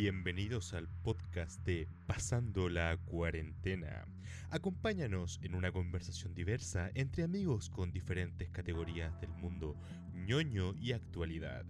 [0.00, 4.06] Bienvenidos al podcast de Pasando la Cuarentena.
[4.48, 9.74] Acompáñanos en una conversación diversa entre amigos con diferentes categorías del mundo
[10.14, 11.64] ñoño y actualidad,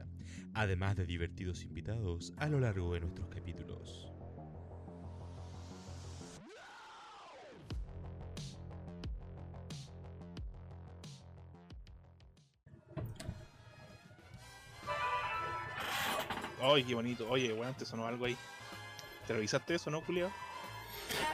[0.52, 4.17] además de divertidos invitados a lo largo de nuestros capítulos.
[16.74, 17.27] Ay, qué bonito.
[17.28, 18.36] Oye, bueno, te sonó algo ahí.
[19.26, 20.30] ¿Te revisaste eso, no, Julio?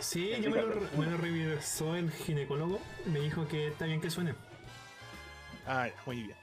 [0.00, 2.80] Sí, yo me lo, me lo revisó el ginecólogo.
[3.06, 4.34] Me dijo que está bien que suene.
[5.66, 6.36] Ah, ya, muy bien.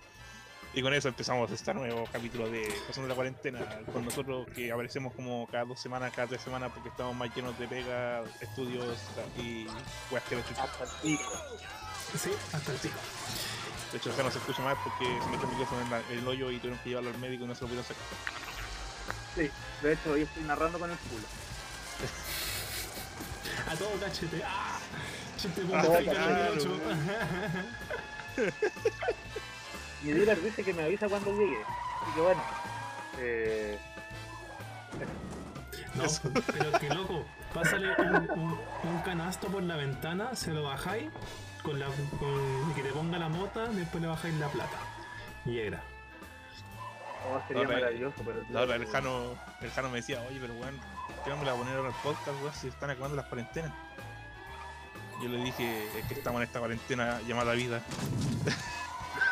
[0.73, 3.59] Y con eso empezamos este nuevo capítulo de Pasando la Cuarentena.
[3.91, 7.57] Con nosotros que aparecemos como cada dos semanas, cada tres semanas, porque estamos más llenos
[7.59, 8.97] de pega, estudios
[9.37, 9.67] y
[10.11, 11.31] weas que Hasta el pico.
[12.17, 12.95] Sí, hasta el pico.
[13.91, 16.19] De hecho, acá no se escucha más porque se metió el micrófono en, la- en
[16.19, 18.03] el hoyo y tuvieron que llevarlo al médico y no se lo pudieron sacar.
[19.35, 19.49] Sí,
[19.81, 21.23] de hecho hoy estoy narrando con el culo.
[23.71, 24.41] A todo cachete.
[24.45, 24.79] ¡Ah!
[25.37, 26.53] Chiste Ah, claro.
[30.03, 31.61] Mi dealer dice que me avisa cuando llegue.
[31.63, 32.41] Así que bueno.
[33.19, 33.79] Eh,
[35.95, 36.03] No,
[36.53, 37.25] pero que loco.
[37.53, 41.09] Pásale un, un- un canasto por la ventana, se lo bajáis
[41.63, 44.77] con la, con, y que te ponga la mota, después le bajáis la plata.
[45.45, 45.83] Y era.
[47.27, 48.43] Oh, sería pero.
[48.49, 50.79] La otra, el Jano, el Jano me decía, oye, pero weón,
[51.23, 53.25] ¿qué no me la voy a poner ahora el podcast, weón, si están acabando las
[53.25, 53.71] cuarentenas?
[55.21, 57.81] Yo le dije, es que estamos en esta cuarentena llamada vida.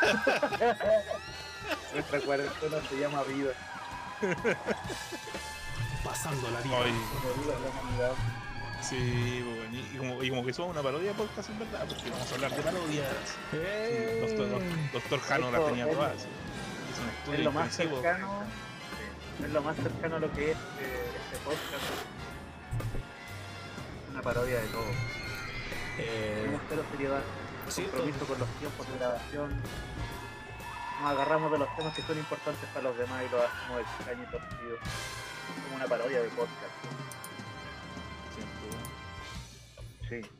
[1.92, 3.52] Nuestra cuarentena se llama vida.
[6.04, 6.76] Pasando la vida.
[8.82, 12.10] Sí, weón, y, como, y como que somos una parodia de podcast, en verdad, porque
[12.10, 13.36] vamos a hablar de parodias.
[13.52, 14.26] ¡Eh!
[14.26, 16.26] Doctor, doctor Jano las tenía todas.
[17.26, 17.32] Sí.
[17.32, 18.42] Es lo más cercano.
[19.38, 21.84] sí, Es lo más cercano a lo que es eh, este podcast.
[24.10, 24.90] Una parodia de todo.
[25.98, 27.22] Eh, cero seriedad,
[27.68, 29.62] sí, compromiso con los tiempos de grabación.
[31.02, 34.22] Nos agarramos de los temas que son importantes para los demás y lo hacemos extraño
[34.22, 34.76] y torcido.
[35.64, 36.74] Como una parodia de podcast.
[38.62, 40.22] Weón.
[40.22, 40.39] Sí.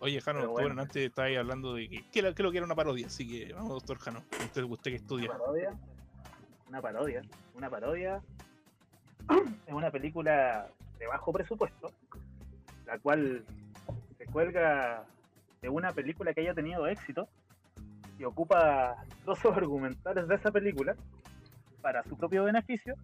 [0.00, 0.52] Oye, Jano, bueno.
[0.68, 3.06] bueno, antes estabas ahí hablando de que, que, lo- que lo que era una parodia,
[3.06, 4.22] así que vamos, doctor Jano.
[4.44, 5.28] Usted, usted que estudia.
[5.28, 5.70] ¿Una parodia?
[6.68, 7.22] Una parodia.
[7.54, 8.22] Una parodia
[9.66, 10.68] es una película
[10.98, 11.92] de bajo presupuesto,
[12.86, 13.44] la cual
[14.16, 15.04] se cuelga
[15.60, 17.28] de una película que haya tenido éxito
[18.18, 20.96] y ocupa trozos argumentales de esa película
[21.82, 22.94] para su propio beneficio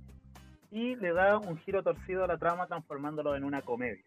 [0.71, 4.03] y le da un giro torcido a la trama transformándolo en una comedia.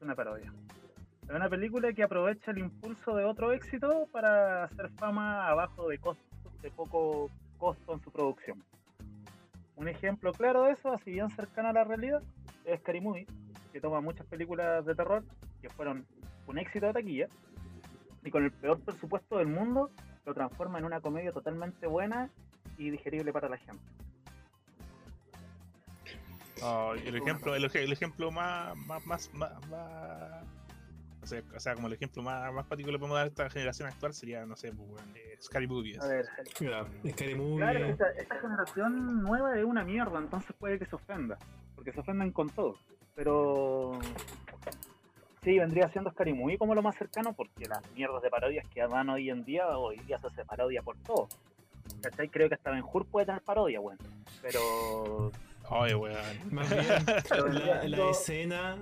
[0.00, 0.52] Una parodia.
[1.28, 5.98] Es una película que aprovecha el impulso de otro éxito para hacer fama abajo de
[5.98, 6.24] costos
[6.62, 8.64] de poco costo en su producción.
[9.76, 12.22] Un ejemplo claro de eso, así bien cercano a la realidad,
[12.64, 13.26] es Scary Movie,
[13.72, 15.22] que toma muchas películas de terror
[15.60, 16.06] que fueron
[16.46, 17.28] un éxito de taquilla
[18.24, 19.90] y con el peor presupuesto del mundo
[20.24, 22.30] lo transforma en una comedia totalmente buena
[22.76, 23.82] y digerible para la gente.
[26.62, 30.44] Ah, el ejemplo, el, el ejemplo más, más, más, más, más-
[31.22, 33.28] o, sea, o sea, como el ejemplo más, más práctico que le podemos dar a
[33.28, 36.00] esta generación actual sería, no sé, pues, eh, Scary Movies.
[36.00, 36.26] A ver,
[37.10, 37.56] Scary Movie.
[37.58, 41.38] Claro, esta, esta generación nueva es una mierda, entonces puede que se ofenda,
[41.74, 42.76] porque se ofendan con todo.
[43.14, 43.98] Pero
[45.42, 48.80] sí, vendría siendo Scary Movie como lo más cercano, porque las mierdas de parodias que
[48.80, 51.28] dan hoy en día, hoy día se hace parodia por todo.
[52.02, 52.28] ¿Cachai?
[52.30, 54.00] Creo que hasta Ben Hur puede tener parodia, bueno.
[54.40, 55.32] Pero
[55.70, 56.16] Oye, weón.
[56.50, 56.68] Más
[57.82, 58.76] bien, la, escena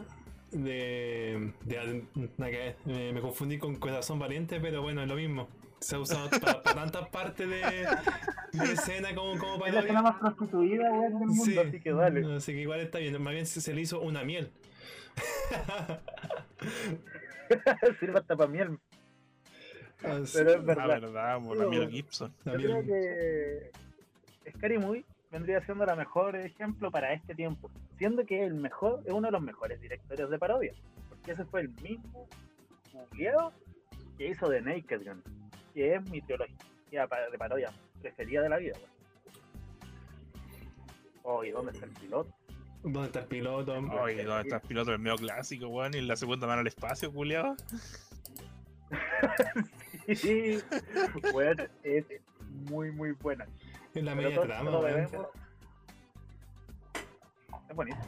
[0.51, 1.53] de.
[2.87, 5.49] me, me confundí con Corazón Valiente, pero bueno, es lo mismo.
[5.81, 7.61] Se ha usado para tantas partes de,
[8.53, 11.93] de escena como, como es la escena más prostituida weón, del mundo, Sí, así que
[11.93, 12.35] dale.
[12.37, 13.21] así que igual está bien.
[13.23, 14.51] Más bien se, se le hizo una miel.
[18.01, 18.79] Sirve hasta para miel.
[20.01, 21.01] Pero es La verdad.
[21.01, 22.33] verdad, por la Mel Gibson.
[22.45, 23.71] la Yo creo miel.
[24.45, 29.03] que Scary Movie vendría siendo la mejor ejemplo para este tiempo, siendo que el mejor
[29.05, 30.73] es uno de los mejores directores de parodia,
[31.09, 32.27] porque ese fue el mismo
[32.93, 33.53] googleado
[34.17, 35.23] que hizo The Naked Gun,
[35.75, 38.75] que es mi trilogía pa- de parodia preferida de la vida.
[38.79, 38.89] weón.
[41.25, 42.31] Oh, ¿y dónde está el piloto?
[42.83, 43.73] ¿Dónde está el piloto?
[44.01, 45.93] Oye, ¿dónde está el piloto del medio clásico, weón?
[45.95, 47.55] Y la segunda mano al espacio, culiado.
[50.17, 50.59] Sí,
[51.35, 52.07] bueno, es
[52.71, 53.45] muy, muy buena.
[53.99, 54.71] En la media trama,
[57.69, 58.05] Es buenísimo.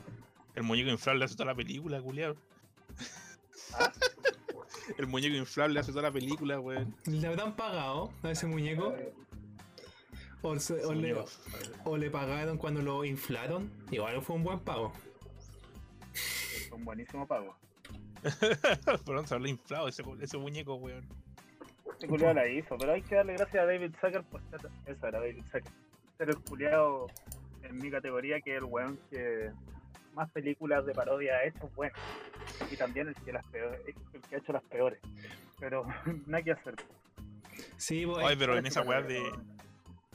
[0.54, 2.36] El muñeco inflable hace toda la película, culiado.
[3.74, 3.92] Ah.
[4.98, 6.94] El muñeco inflable hace toda la película, weón.
[7.06, 8.94] ¿Le habrán pagado a ese muñeco?
[10.42, 11.14] O, se- o le,
[11.84, 13.70] o le pagaron cuando lo inflaron.
[13.90, 14.92] Igual fue un buen pago.
[16.14, 17.56] Es un buenísimo pago.
[19.06, 21.06] Perdón, se habrá inflado ese, ese muñeco, weón.
[22.00, 24.60] Este culiado la hizo, pero hay que darle gracias a David Zucker por ser.
[24.86, 25.72] Eso era David Zucker.
[26.16, 27.08] Ser el culiado
[27.62, 29.50] en mi categoría, que es el weón que
[30.14, 31.92] más películas de parodia ha hecho, bueno.
[32.70, 33.82] Y también el que, las peores,
[34.14, 34.98] el que ha hecho las peores.
[35.58, 35.84] Pero
[36.26, 36.74] nada que hacer.
[37.76, 39.20] Sí, pues, Ay, pero en esa weá de,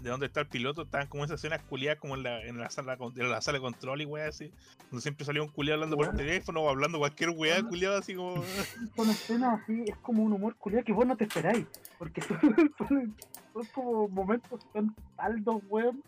[0.05, 2.69] de dónde está el piloto, estaban como esas escenas culiadas como en la, en la
[2.69, 4.51] sala en la sala de control y weá así.
[4.91, 6.19] Donde siempre salía un culiado hablando por Bueno.
[6.19, 8.35] teléfono o hablando cualquier weá culiado así como.
[8.95, 11.65] Son escenas así, es como un humor culiado que vos no te esperáis.
[11.97, 12.39] Porque son,
[12.77, 13.15] son-
[13.51, 16.03] son como momentos tan altos, weón.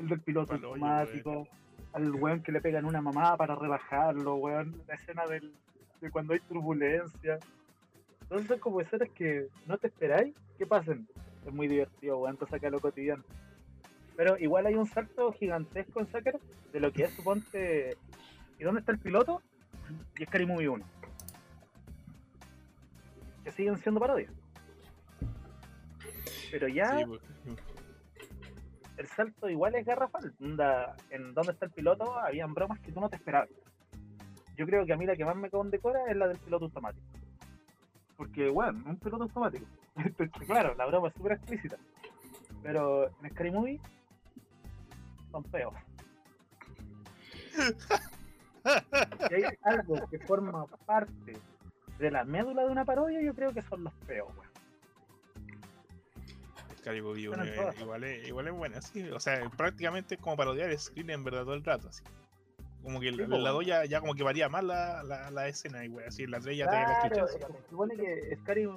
[0.00, 1.46] El del piloto automático,
[1.92, 4.82] al weón que le pegan una mamá para rebajarlo, weón.
[4.88, 5.52] La escena del,
[6.00, 7.38] de cuando hay turbulencia.
[8.22, 11.06] Entonces son como escenas que no te esperáis que pasen.
[11.48, 13.24] Es muy divertido, weón, te saca lo cotidiano.
[14.16, 16.38] Pero igual hay un salto gigantesco en Sucker
[16.72, 17.96] de lo que es, suponte.
[18.58, 19.42] ¿Y dónde está el piloto?
[20.18, 20.84] Y Scary Movie 1
[23.48, 24.30] que siguen siendo parodias.
[26.50, 27.22] Pero ya Sí, pues.
[28.98, 30.34] el salto igual es garrafal.
[30.38, 33.48] En donde está el piloto habían bromas que tú no te esperabas.
[34.56, 37.06] Yo creo que a mí la que más me condecora es la del piloto automático.
[38.16, 39.64] Porque, bueno, un piloto automático.
[40.46, 41.76] claro, la broma es súper explícita.
[42.62, 43.80] Pero en Scary Movie
[45.30, 45.74] son feos.
[49.28, 51.36] Si hay algo que forma parte
[51.98, 54.48] de la médula de una parodia, yo creo que son los feos, weón.
[57.44, 57.78] Eh, todas.
[57.80, 59.08] igual, es, igual es buena, sí.
[59.10, 62.02] O sea, prácticamente es como parodiar Screen en verdad todo el rato, así.
[62.82, 63.52] Como que Sí, la, po, la bueno.
[63.54, 66.30] 2 ya, ya como que varía más la, la, la escena, y wey, así, en
[66.30, 67.30] la 3 ya te la Claro, chuchas.
[67.34, 68.68] es que se supone que Scary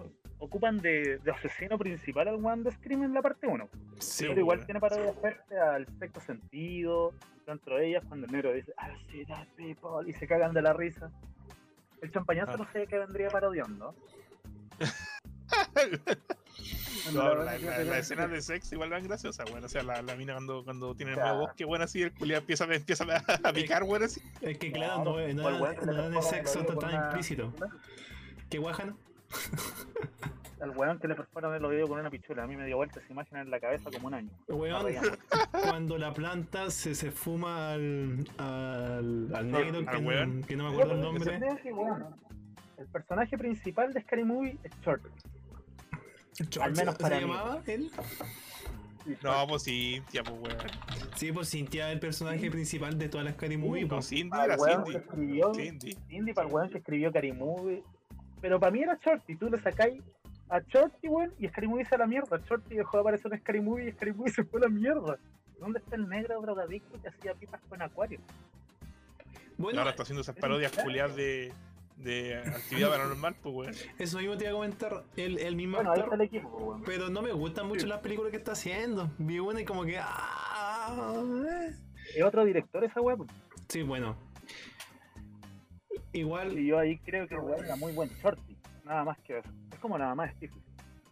[0.43, 3.69] ocupan de, de asesino principal al One de Scream en la parte 1.
[3.99, 7.13] sí, pero igual tiene parodia fuerte al sexto sentido,
[7.45, 10.61] dentro de ellas cuando el negro dice, ah, sí, that people, y se cagan de
[10.63, 11.09] la risa.
[12.01, 12.57] El champañazo Ah.
[12.57, 13.95] no sé qué vendría parodiando.
[17.13, 20.33] No, la, que- escenas de sex igual van graciosas, bueno, o sea, la, la mina
[20.33, 21.25] cuando, cuando tiene el Ya.
[21.25, 24.21] nuevo bosque, bueno, así el culiao empieza, empieza a, a picar, bueno, así.
[24.41, 27.53] Es que claro, no, no, que es perfora sexo con tan implícito.
[28.49, 28.97] ¿Qué guajano?
[30.61, 32.43] El weón que le perforan el oído con una pichula.
[32.43, 34.29] A mí me dio vuelta esa imagen en la cabeza como un año.
[34.47, 34.85] Weón,
[35.51, 40.43] cuando la planta se, se fuma al, al, al negro, al que, no- weón.
[40.43, 41.39] que no me acuerdo el nombre.
[41.73, 42.05] weón,
[42.77, 45.01] El personaje principal de Scary Movie es Short.
[46.49, 47.21] George, menos ¿se para mí.
[47.21, 47.91] llamaba él?
[49.23, 50.57] No, pues sí, ya, pues, weón.
[51.15, 53.81] Sí, pues Cintia es el personaje principal de todas las Scary Movie.
[53.83, 54.07] No, pues.
[54.09, 54.95] Cindy Al era Cindy.
[54.95, 55.97] escribió Cindy.
[56.07, 57.83] Cindy para el weón que escribió Scary Movie.
[58.41, 59.35] Pero para mí era Shorty.
[59.37, 60.01] Tú le sacáis
[60.51, 62.37] a Shorty, weón, y Scary Movie se a la mierda.
[62.47, 65.17] Shorty dejó de aparecer en Scary Movie y Scary Movie se fue a la mierda.
[65.59, 68.19] ¿Dónde está el negro drogadicto que hacía pipas con acuario?
[69.57, 71.53] Bueno, Ahora está haciendo esas parodias culiadas de,
[71.97, 73.73] de actividad paranormal, pues, weón.
[73.99, 75.03] eso mismo te iba a comentar.
[75.15, 76.83] El, el mismo Bueno, ahí actor, está el equipo, weón.
[76.83, 79.09] pero no me gustan mucho las películas que está haciendo.
[79.19, 79.99] Vi una y como que.
[79.99, 81.67] ah.
[82.15, 83.27] Es otro director esa weón.
[83.69, 84.17] Sí, bueno.
[86.13, 88.50] Igual, Y yo ahí creo que el weón era muy buen Shorty.
[88.85, 89.49] Nada más que eso.
[89.71, 90.53] Es como nada más Steve.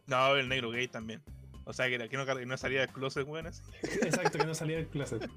[0.08, 1.22] No, el negro gay también.
[1.66, 3.62] O sea, que, que no, no salía del closet, weón, así.
[4.02, 5.30] exacto, que no salía del closet.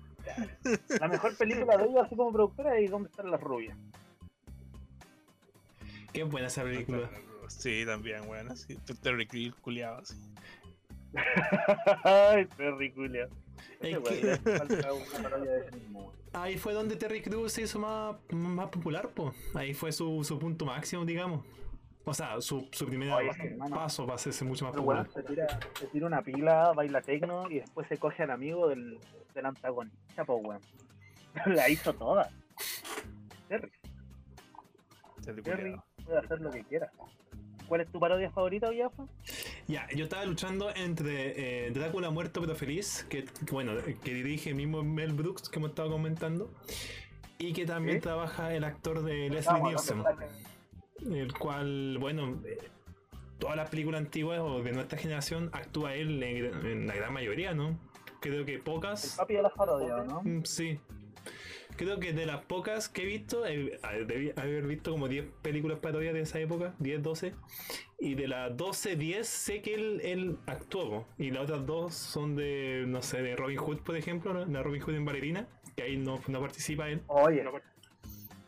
[0.99, 3.77] La mejor película de ella, así como productora, es ¿Dónde están las rubias?
[6.13, 7.11] Qué buena esa película.
[7.49, 8.77] Sí, también, weón, así.
[9.03, 10.15] Terry Creed, culiado, así.
[12.05, 14.41] Ay, que-
[15.73, 16.23] mismo, weón.
[16.33, 19.35] Ahí fue donde Terry Crews se hizo más, más popular, pues.
[19.55, 21.45] Ahí fue su, su punto máximo, digamos.
[22.05, 23.77] O sea, su, su primer Oye, sí, hermano.
[23.77, 25.09] paso para hacerse mucho más popular.
[25.13, 25.47] se tira,
[25.79, 28.99] se tira una pila, baila tecno y después se coge al amigo del,
[29.35, 30.61] del antagonista, po weón.
[31.47, 32.29] La hizo toda.
[33.49, 33.71] Terry,
[35.43, 36.91] Terry puede hacer lo que quiera.
[37.69, 39.05] ¿Cuál es tu parodia favorita, Villafa?
[39.69, 44.57] Ya, yo estaba luchando entre eh, Drácula muerto pero feliz, que, bueno, que dirige el
[44.57, 46.51] mismo Mel Brooks que hemos estado comentando,
[47.39, 48.03] y que también ¿Sí?
[48.03, 50.03] trabaja el actor de Leslie Vamos, no Nielsen.
[51.11, 52.41] El cual, bueno,
[53.39, 57.55] todas las películas antiguas o de nuestra generación actúa él en, en la gran mayoría,
[57.55, 57.79] ¿no?
[58.21, 59.15] Creo que El pocas.
[59.17, 60.23] papi de la parodia, ¿no?
[60.23, 60.79] Mm, Sí.
[61.75, 65.79] Creo que de las pocas que he visto, eh, debí haber visto como 10 películas
[65.79, 67.33] parodias de esa época, 10, 12.
[67.99, 71.07] Y de las 12, 10 sé que él, él actuó.
[71.17, 74.45] Y las otras dos son de, no sé, de Robin Hood, por ejemplo, ¿no?
[74.45, 77.01] la Robin Hood en Ballerina, que ahí no, no participa él.
[77.07, 77.43] Oye,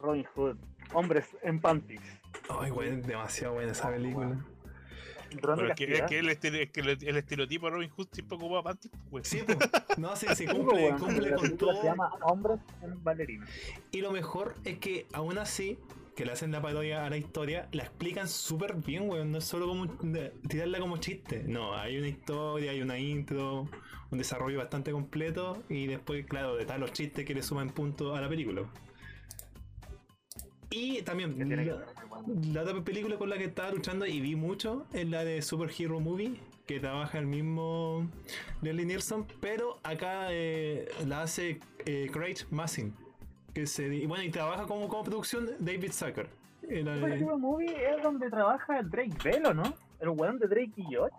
[0.00, 0.56] Robin Hood.
[0.92, 2.02] Hombres en panties.
[2.48, 4.44] Ay, güey, demasiado buena esa película.
[5.40, 6.08] Ron Pero de es que, es castidad.
[6.08, 9.26] que el, estere- es que el, el estereotipo de Robin Hood siempre ocupaba panties, pues.
[9.26, 9.54] Sí, po.
[9.96, 11.80] no, sí, sí, Sí, po, cumple, cumple la con película todo.
[11.80, 13.46] Se llama Hombres en Ballerina.
[13.90, 15.76] Y lo mejor es que aún así,
[16.14, 19.32] que le hacen la parodia a la historia, la explican súper bien, weón.
[19.32, 21.42] No es solo como de- tirarla como chiste.
[21.48, 23.68] No, hay una historia, hay una intro,
[24.12, 28.20] un desarrollo bastante completo y después, claro, están los chistes que le suman puntos a
[28.20, 28.62] la película.
[30.70, 31.74] Y también, Que tiene que
[32.52, 35.70] la, otra película con la que estaba luchando y vi mucho es la de Super
[35.76, 36.34] Hero Movie,
[36.66, 38.08] que trabaja el mismo
[38.62, 42.94] Leslie Nielsen, pero acá eh, la hace eh, Craig Massing.
[43.52, 46.28] Que se, y bueno, y trabaja como, como producción David Zucker.
[46.68, 49.74] Eh, Super Hero Movie es donde trabaja el Drake Velo, ¿no?
[50.00, 51.12] El weón de Drake y Josh.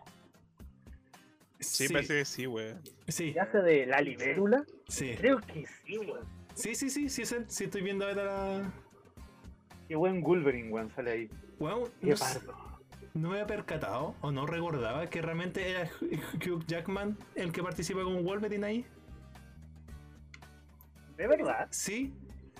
[1.60, 2.82] Sí, sí, parece que sí, weón.
[3.08, 4.64] sí, Que hace de la libélula.
[4.88, 6.26] sí, Creo que sí, weón.
[6.54, 7.46] sí, sí, sí, sí, es él.
[7.48, 8.74] Sí, estoy viendo ahora la.
[9.88, 11.30] Qué buen Wolverine, weón, sale ahí.
[11.60, 12.54] Bueno, Qué no, pardo.
[13.14, 18.04] no me había percatado o no recordaba que realmente era Hugh Jackman el que participa
[18.04, 18.86] con Wolverine ahí.
[21.18, 21.68] ¿De verdad?
[21.70, 22.14] Sí,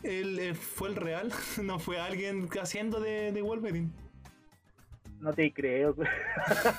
[0.04, 1.32] él, él fue el real,
[1.64, 3.90] no fue alguien haciendo de, de Wolverine.
[5.20, 5.96] No te creo.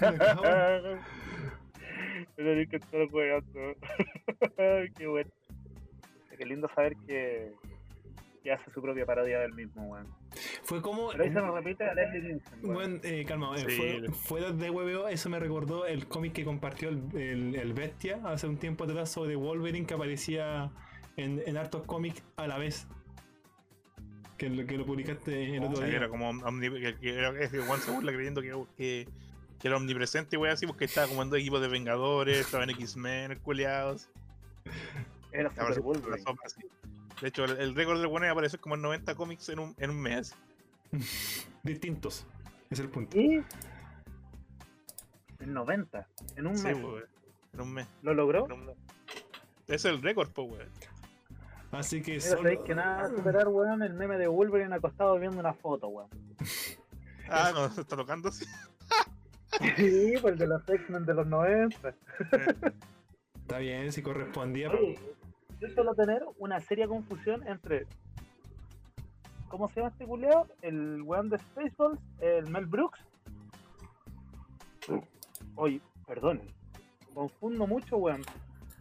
[2.36, 3.72] Pero que.
[4.96, 5.30] Qué bueno.
[6.38, 7.54] Qué lindo saber que,
[8.46, 10.06] que hace su propia parodia del mismo, weón.
[10.62, 11.08] Fue como.
[11.10, 12.74] Pero se nos repite a Leslie Nielsen, weón.
[12.74, 13.76] Bueno, eh, calma, eh, Sí.
[13.76, 18.20] fue, fuera de WBO, eso me recordó el cómic que compartió el, el- el Bestia
[18.24, 20.70] hace un tiempo atrás sobre Wolverine que aparecía
[21.16, 22.86] en, en hartos cómics a la vez.
[24.38, 25.96] Que lo, que lo publicaste el otro día.
[25.96, 27.32] era como que, que era,
[27.66, 29.08] Juan se burla creyendo que, que,
[29.58, 32.70] que era omnipresente, weón, así porque estaba como en dos equipos de Vengadores, estaba en
[32.70, 34.08] X-Men, culiados.
[35.32, 36.22] Era Super Wolverine.
[36.44, 36.60] así.
[37.20, 39.74] De hecho, el, el récord del bueno es aparecer como en 90 cómics en un,
[39.78, 40.34] en un mes.
[41.62, 42.26] Distintos.
[42.70, 43.16] Es el punto.
[43.18, 43.42] Y
[45.40, 46.76] en 90, en un Sí, mes.
[46.76, 47.04] weón.
[47.54, 47.86] En un mes.
[48.02, 48.44] ¿Lo logró?
[48.44, 48.70] un
[49.68, 50.68] es el récord, pues, weón.
[51.72, 52.64] Así que Mira, solo.
[52.64, 56.08] que nada superar, weón, el meme de Wolverine acostado viendo una foto, weón.
[57.28, 58.44] Ah, no, se está tocando así.
[59.76, 61.92] Sí, pues el de los X-Men de los 90.
[63.40, 64.70] Está bien, si correspondía.
[64.70, 64.96] Oye,
[65.60, 67.86] yo suelo tener una seria confusión entre.
[69.48, 70.46] ¿Cómo se llama este culiao?
[70.60, 73.00] El weón de Spaceballs, el Mel Brooks.
[75.54, 76.42] Oye, perdón.
[77.14, 78.22] Confundo mucho, weón.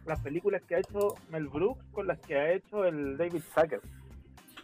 [0.04, 3.80] Las películas que ha hecho Mel Brooks con las que ha hecho el David Zucker.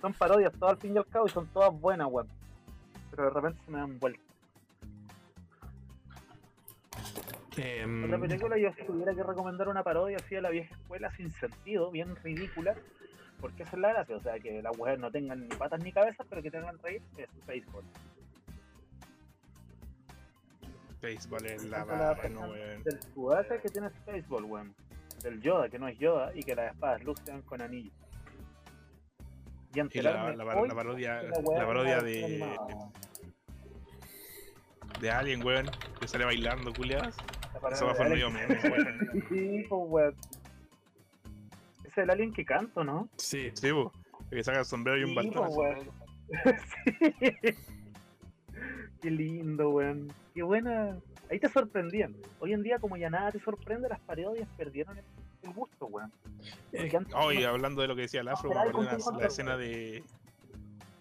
[0.00, 2.28] Son parodias todas al fin y al cabo y son todas buenas, weón.
[3.10, 4.31] Pero de repente se me dan vueltas.
[7.56, 11.10] Em, Otra película, yo si tuviera que recomendar una parodia así de la vieja escuela
[11.16, 12.74] sin sentido, bien ridícula,
[13.40, 15.92] porque esa es la gracia, o sea, que las mujeres no tengan ni patas ni
[15.92, 17.84] cabezas, pero que tengan reír, es Baseball.
[21.02, 22.84] Baseball es la la barra, no, weón.
[22.84, 24.74] Del que tiene Spaceball, weón.
[25.22, 27.92] Del Yoda, que no es Yoda, y que las espadas lucen con anillos.
[29.74, 32.56] Y Y la, la, hoy la parodia, la la parodia de,
[35.00, 35.66] de Alien, weón,
[35.98, 37.16] que sale bailando, culiadas.
[37.72, 38.08] Eso va Alien.
[38.10, 39.08] medio meme, weón.
[39.28, 40.14] Sí, pues, weón.
[41.84, 43.08] Es el alien que canto, ¿no?
[43.16, 43.92] Sí, Sí, po.
[44.30, 45.48] Que saca el sombrero y un Sí, bastón.
[45.50, 45.90] weón.
[47.20, 47.54] Sí.
[49.02, 50.12] Qué lindo, weón.
[50.34, 50.96] Qué buena.
[51.30, 52.14] Ahí te sorprendían.
[52.40, 55.04] Hoy en día, como ya nada te sorprende, las parodias perdieron el,
[55.42, 56.12] el gusto, weón.
[56.72, 58.54] Eh, Porque antes Oh, y no- hablando de lo que decía el afro, me
[59.20, 60.02] la, escena de,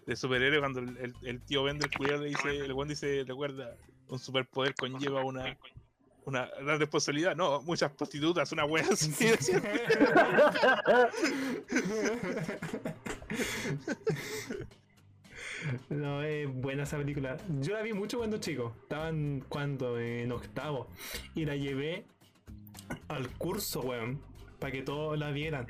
[0.06, 3.24] de superhéroe cuando el, el, el tío vende el cuidado le dice, el buen dice,
[3.26, 3.76] recuerda,
[4.08, 5.56] un superpoder conlleva una
[6.24, 9.10] una gran responsabilidad, no, muchas prostitutas, una wea así.
[9.26, 9.60] decía.
[15.90, 17.36] No, es buena esa película.
[17.60, 18.74] Yo la vi mucho cuando chico.
[18.82, 20.88] Estaban cuando en octavo.
[21.34, 22.04] Y la llevé
[23.08, 24.20] al curso, weón.
[24.58, 25.66] Para que todos la vieran.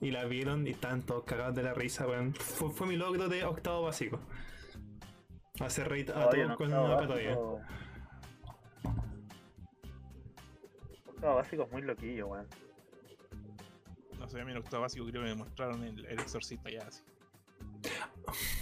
[0.00, 2.34] Y la vieron y estaban todos cagados de la risa, weón.
[2.34, 4.20] Fue, fue mi logro de octavo básico.
[5.60, 7.30] Hacer reír a todos no, con una parodia.
[7.30, 7.60] básico-
[11.22, 12.46] Octavo básico es muy loquillo, weón.
[14.18, 16.80] No sé, a mí en octavo básico creo que me mostraron el, el exorcista ya
[16.80, 17.00] así.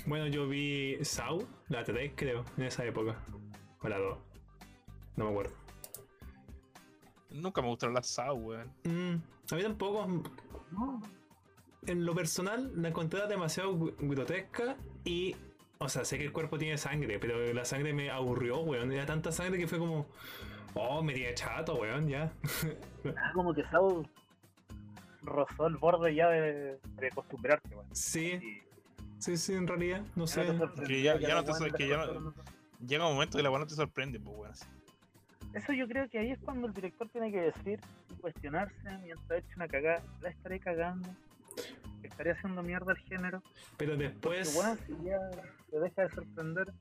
[0.06, 3.16] Bueno, yo vi Saw, la 3 creo, en esa época.
[3.80, 4.18] O la 2.
[5.16, 5.54] No me acuerdo.
[7.30, 8.70] Nunca me gustaron las SAO, weón.
[8.84, 9.14] Mm,
[9.52, 10.22] a mí tampoco.
[11.86, 15.34] En lo personal, la encontré demasiado gr- grotesca y.
[15.78, 18.92] O sea, sé que el cuerpo tiene sangre, pero la sangre me aburrió, weón.
[18.92, 20.06] Era tanta sangre que fue como.
[20.74, 22.32] Oh, me tiene chato, weón, ya.
[23.16, 24.06] Ah, como que Saul
[25.22, 27.86] rozó el borde ya de, de acostumbrarte, weón.
[27.94, 28.40] Sí,
[29.18, 30.46] sí, sí, en realidad, no ya sé.
[30.86, 32.34] Que ya- ya no te weón sor- le que ya no- cortaron-
[32.86, 34.54] Llega un momento que la weá no te sorprende, pues weón.
[35.54, 39.40] Eso yo creo que ahí es cuando el director tiene que decir y cuestionarse mientras
[39.40, 40.02] eche una cagada.
[40.20, 41.08] ¿La estaré cagando?
[42.02, 43.42] ¿Estaré haciendo mierda al género?
[43.76, 45.18] Pero Porque, después, bueno, si ya
[45.70, 46.72] te deja de sorprender.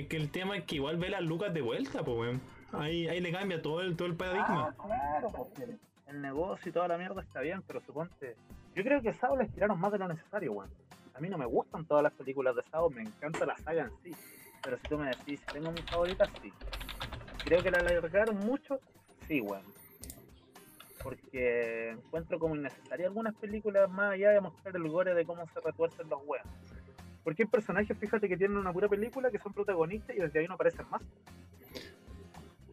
[0.00, 2.40] Es que el tema es que igual ve las lucas de vuelta, pues, weón.
[2.72, 4.74] Ahí, ahí le cambia todo el, todo el paradigma.
[4.78, 5.76] Ah, claro, porque
[6.06, 8.36] el negocio y toda la mierda está bien, pero suponte.
[8.74, 10.70] Yo creo que Sao le estiraron más de lo necesario, weón.
[11.14, 13.90] A mí no me gustan todas las películas de Sao, me encanta la saga en
[14.02, 14.12] sí.
[14.62, 16.52] Pero si tú me decís, tengo mis favoritas, sí.
[17.44, 18.80] Creo que la alargaron mucho,
[19.26, 19.62] sí, weón.
[21.02, 25.60] Porque encuentro como innecesaria algunas películas más allá de mostrar el gore de cómo se
[25.60, 26.52] retuercen los weones.
[27.26, 30.46] Porque hay personajes, fíjate, que tienen una pura película que son protagonistas y desde ahí
[30.46, 31.02] no aparecen más.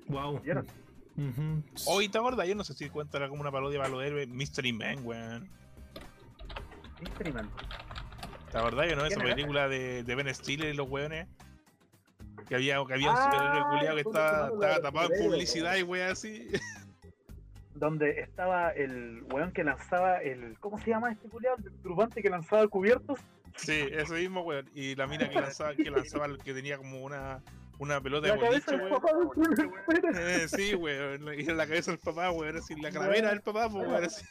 [0.05, 0.43] Wow.
[1.88, 4.72] Hoy te acuerdas, yo no sé si cuenta como una parodia para los héroes, Mystery
[4.72, 5.50] Man, weón.
[7.01, 7.50] Mystery Man.
[8.53, 9.36] La verdad que no esa ¿Quién era?
[9.36, 11.27] película de, de Ben Stiller y los weones.
[12.48, 16.12] Que había, que había un Ah, superhéroe culiado que estaba, tapado en publicidad y weón
[16.12, 16.48] así.
[17.74, 20.60] donde estaba el weón que lanzaba el.
[20.60, 21.57] ¿Cómo se llama este culiado?
[21.65, 23.19] El turbante que lanzaba cubiertos.
[23.55, 24.69] Sí, eso mismo, weón.
[24.74, 27.41] Y la mina que lanzaba, que lanzaba, que tenía como una,
[27.79, 29.01] una pelota La de boliche, del weón.
[30.15, 31.39] Eh, sí, weón.
[31.39, 32.57] Y en la cabeza del papá, weón.
[32.57, 34.03] Así, la calavera del papá, pues, weón.
[34.03, 34.25] Así.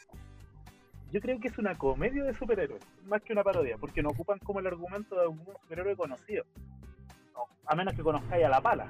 [1.11, 4.39] Yo creo que es una comedia de superhéroes, más que una parodia, porque no ocupan
[4.39, 6.43] como el argumento de algún superhéroe conocido.
[7.35, 8.87] No, a menos que conozcáis a la pala.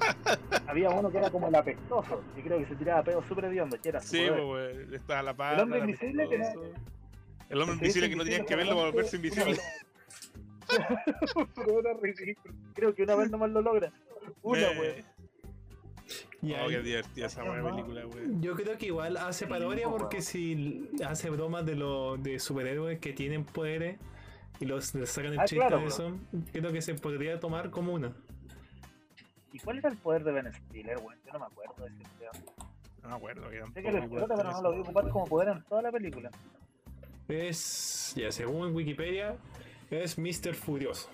[0.66, 3.78] Había uno que era como el apestoso, y creo que se tiraba pedos súper hediondo,
[3.78, 4.94] que era Sí, pues, weón.
[4.94, 5.56] Estaba la pata.
[5.56, 6.72] El hombre era invisible que pestoso.
[7.52, 9.58] El hombre invisible que no tenían que verlo para volverse invisible.
[12.74, 13.92] Creo que una vez nomás lo logra.
[14.42, 14.94] Una, weón.
[16.42, 18.42] Y Oh, qué divertida esa weón película, weón.
[18.42, 22.98] Yo creo que igual hace parodia po, porque si hace bromas de los de superhéroes
[22.98, 23.98] que tienen poderes
[24.58, 25.94] y los les sacan el Ah, chiste claro, de bro.
[25.94, 26.16] eso,
[26.52, 28.12] creo que se podría tomar como una.
[29.52, 31.18] ¿Y cuál era el poder de Ben Stiller, weón?
[31.26, 32.30] Yo no me acuerdo de ese pedo.
[33.02, 33.50] No me acuerdo.
[33.50, 35.92] que Sé que lo explota, pero no lo vi ocupar como poder en toda la
[35.92, 36.30] película.
[37.28, 39.36] Es, ya según Wikipedia,
[39.90, 40.54] es Mr.
[40.54, 41.08] Furioso.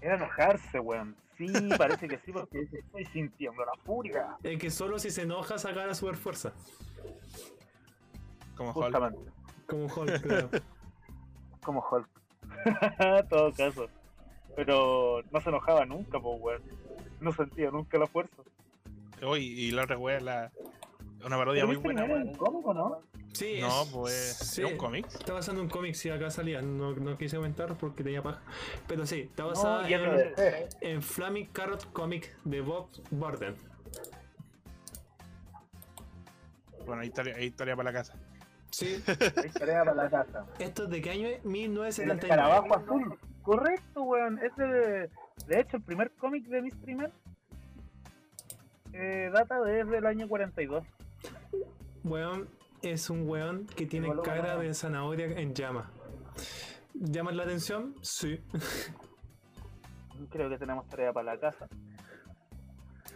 [0.00, 1.14] Era enojarse, weón.
[1.36, 1.46] Sí,
[1.78, 4.36] parece que sí, porque dice, estoy sintiendo la furia.
[4.42, 6.52] El que solo si se enoja saca la super fuerza.
[8.56, 8.84] Como Hulk.
[8.84, 9.30] Justamente,
[9.66, 10.50] Como Hulk, claro.
[11.64, 12.08] como Hulk.
[13.30, 13.88] Todo caso.
[14.56, 16.62] Pero no se enojaba nunca, pues, weón.
[17.20, 18.42] No sentía nunca la fuerza.
[19.22, 20.50] Oye, y la otra weón, la...
[21.24, 23.02] una parodia muy buena, era un cómico, ¿no?
[23.32, 24.62] Sí, No, es- pues, sí.
[24.62, 25.06] ¿es un cómic?
[25.06, 28.42] Está basado en un cómic, si acá salía, no, no quise comentar porque tenía paja.
[28.88, 29.88] Pero sí, está No, basada
[30.80, 33.56] en, Flaming Carrot Comic de Bob Burden.
[36.86, 38.14] Bueno, estaría, ahí estaría para la casa.
[38.70, 39.02] Sí.
[39.36, 40.46] Ahí tarea para la casa.
[40.60, 41.44] ¿Esto es de qué año es?
[41.44, 42.20] El 1979.
[42.20, 43.18] escarabajo azul.
[43.42, 44.38] Correcto, weón.
[44.38, 45.10] Es de,
[45.48, 47.12] de hecho, el primer cómic de Mystery Man
[48.92, 50.84] eh, data desde el año 42.
[52.04, 52.48] Weón
[52.82, 55.90] es un weón que tiene cara de zanahoria en llama.
[56.94, 57.94] ¿Llaman la atención?
[58.02, 58.40] Sí.
[60.30, 61.68] Creo que tenemos tarea para la casa.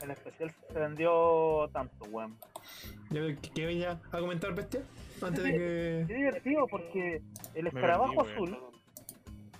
[0.02, 2.36] En especial se vendió tanto, weón.
[3.10, 4.82] ¿Qué venía a comentar, bestia?
[5.22, 5.52] Antes de
[6.06, 6.14] Qué que.
[6.14, 7.22] divertido porque
[7.54, 8.74] el escarabajo azul, weón.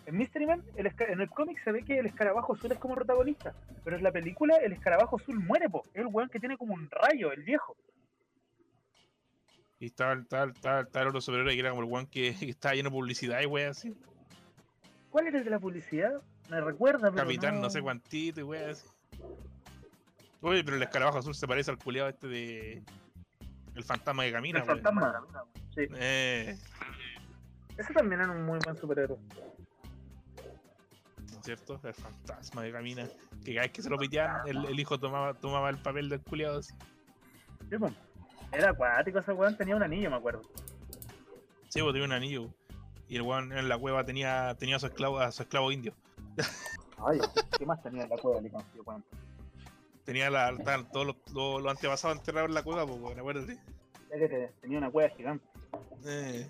[0.07, 2.95] en Mystery Man, el en el cómic se ve que el escarabajo azul es como
[2.95, 5.83] protagonista, pero en la película el escarabajo azul muere, po.
[5.95, 7.77] Es el weón que tiene como un rayo, el viejo.
[9.81, 12.51] Y estaba, estaba, estaba, estaba el otro superhéroe que era como el weón que, que
[12.51, 13.95] estaba lleno de publicidad y weón así.
[15.11, 16.23] ¿Cuál era el de la publicidad?
[16.51, 18.87] Me recuerda, pero Capitán, no sé cuántito y weón así.
[20.41, 22.83] Oye, pero el escarabajo azul se parece al culiado este de.
[23.75, 24.83] El fantasma que camina, El weón.
[24.83, 25.25] fantasma.
[25.75, 26.57] Sí, Eh,
[27.77, 29.19] ese también era un muy buen superhéroe.
[31.43, 31.81] ¿cierto?
[31.83, 33.07] El fantasma que camina.
[33.45, 36.21] Que cada vez que se lo piteaban, el, el hijo tomaba, tomaba el papel del
[36.23, 36.73] culiado así.
[37.71, 37.91] Sí, po.
[38.55, 40.43] Era acuático ese weón, tenía un anillo, me acuerdo.
[41.69, 42.49] Sí, pues tenía un anillo.
[43.09, 45.93] Y el weón en la cueva tenía, tenía a su esclavo, a su esclavo indio.
[47.07, 47.19] Ay,
[47.59, 48.41] ¿qué más tenía en la cueva?
[48.85, 49.09] Cuánto.
[50.05, 50.55] Tenía la,
[50.93, 53.59] todos los, los, los antepasados enterrados en la cueva, pues, weón, acuérdate.
[54.11, 55.45] Ya que te- tenía una cueva gigante.
[56.07, 56.49] Eh.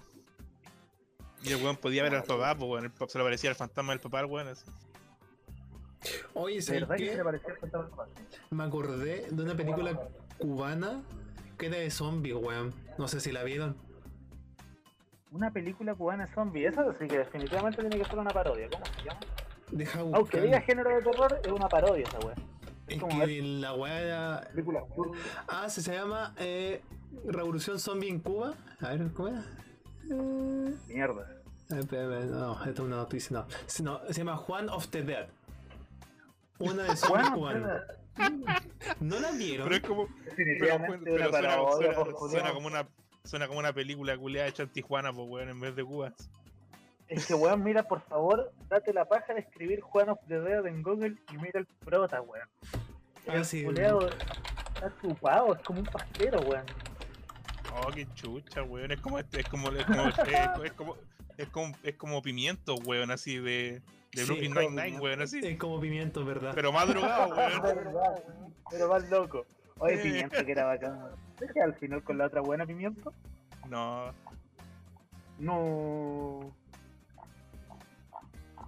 [1.43, 4.01] Y el weón podía ver al papá, pues, weón, se le parecía el fantasma del
[4.01, 4.65] papá al weón así.
[6.35, 7.17] Oye, ¿De ¿sabes verdad que se qué?
[7.17, 8.07] le parecía el fantasma?
[8.51, 9.99] Me acordé de una película
[10.39, 11.03] cubana
[11.57, 12.75] que era de zombies, weón.
[12.99, 13.77] No sé si la vieron.
[15.31, 18.69] Una película cubana zombie, esa sí que definitivamente tiene que ser una parodia.
[18.71, 19.21] ¿Cómo se llama?
[19.73, 20.43] Deja Aunque buscar.
[20.43, 22.35] diga género de terror, es una parodia esa weá.
[22.87, 24.49] Es como que la weá era.
[24.51, 24.85] Película
[25.49, 26.83] Ah, se se llama eh,
[27.27, 28.55] Revolución Zombie en Cuba.
[28.81, 29.45] A ver, ¿cómo era?
[30.11, 31.27] Eh, mierda.
[31.71, 33.47] no, esto es una noticia, no.
[33.83, 35.27] No, Se llama Juan of the Dead.
[36.61, 37.69] una de Sonic Bueno, cubano.
[39.01, 39.69] ¿No la vieron?
[39.69, 40.09] Pero es como.
[40.37, 42.89] Pero, pero suena, como una.
[43.25, 46.13] Suena como una película culiada hecha en Tijuana, pues weón, en vez de Cuba.
[47.09, 50.67] Es que, weón, mira, por favor, date la paja de escribir Juan of the Dead
[50.67, 52.49] en Google y mira el prota, weón.
[53.27, 53.65] Ah, El sí.
[53.65, 56.65] está chupado, es como un pastero, weón.
[57.75, 58.93] Oh, qué chucha, weón.
[58.93, 60.15] Es como este, es como, es como, es,
[60.65, 60.97] es como,
[61.37, 63.83] es como, es como pimiento, weón, así de,
[64.15, 65.41] de Sí, Brooklyn Nine-Nine, weón, así.
[65.43, 66.53] Es como pimiento, ¿verdad?
[66.55, 68.55] Pero más drogado, weón.
[68.71, 69.47] Pero más loco.
[69.79, 69.99] Oye.
[69.99, 70.99] Pimiento que era bacán.
[71.39, 73.13] ¿Sabes que al final con la otra buena Pimiento?
[73.69, 74.13] No,
[75.39, 76.55] No.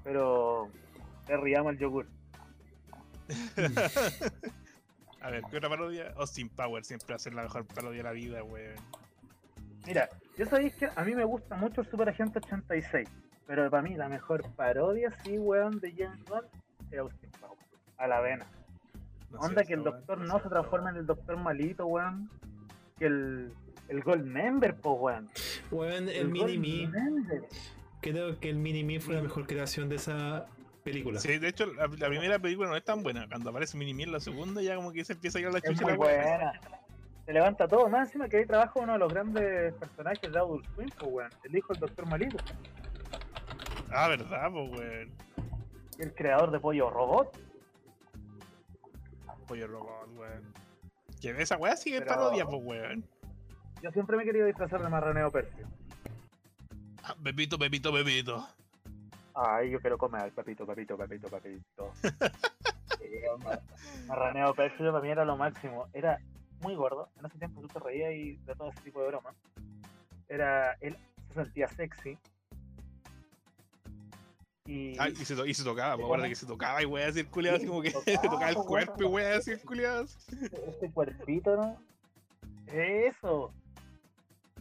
[0.04, 0.70] Pero.
[1.28, 2.06] Riamos el yogur.
[5.20, 6.12] a ver, ¿qué otra parodia?
[6.16, 8.76] Austin Power siempre va a ser la mejor parodia de la vida, weón.
[9.86, 13.08] Mira, yo sabéis que a mí me gusta mucho el Super Agente 86.
[13.46, 16.46] Pero para mí la mejor parodia, sí, weón, de James Bond
[16.90, 17.58] es Austin Power.
[17.98, 18.46] A la vena.
[19.30, 22.28] No Onda que el doctor no se transforma en el doctor malito, weón.
[22.98, 23.52] Que el,
[23.88, 25.28] el Gold Member, po, weón.
[25.70, 26.88] Weón, el Gold Mini-Me.
[26.88, 27.44] Member.
[28.00, 30.46] Creo que el Mini-Me fue la mejor creación de esa
[30.82, 31.18] película.
[31.20, 33.28] Sí, de hecho, la, la primera película no es tan buena.
[33.28, 35.58] Cuando aparece Mini en la segunda, ya como que se empieza a ir a la
[35.58, 36.60] Es chucha muy la buena.
[37.24, 37.88] Se levanta todo.
[37.88, 41.30] Más encima que ahí trabaja uno de los grandes personajes de Adult Swim, po, weón.
[41.44, 42.36] El hijo del doctor malito.
[43.96, 45.10] Ah, verdad, pues, weón.
[45.98, 47.34] El creador de Pollo Robot.
[49.46, 50.52] Pollo robot, weón.
[51.20, 53.04] Que esa weá sigue Pero- parodia, pues, weón.
[53.82, 55.66] Yo siempre me he querido disfrazar de marraneo persio.
[57.04, 58.46] Ah, Pepito, Pepito, Pepito.
[59.34, 61.92] Ay, yo quiero comer, papito, papito, papito, papito.
[62.98, 63.60] Sí, ma-
[64.06, 65.86] Marraneo persio para mí era lo máximo.
[65.92, 66.18] Era
[66.62, 67.08] muy gordo.
[67.18, 69.34] En ese tiempo tú te reías y de todo ese tipo de bromas.
[70.28, 70.96] Era, él
[71.28, 72.18] se sentía sexy.
[74.66, 76.28] Y Ah, y se, to- y se tocaba, acuérdate bueno.
[76.28, 79.02] que se tocaba y weá así el culiado, así como que se tocaba el cuerpo
[79.02, 80.02] y weá así el culiado.
[80.04, 81.76] este cuerpito, ¿no?
[82.66, 83.52] Eso.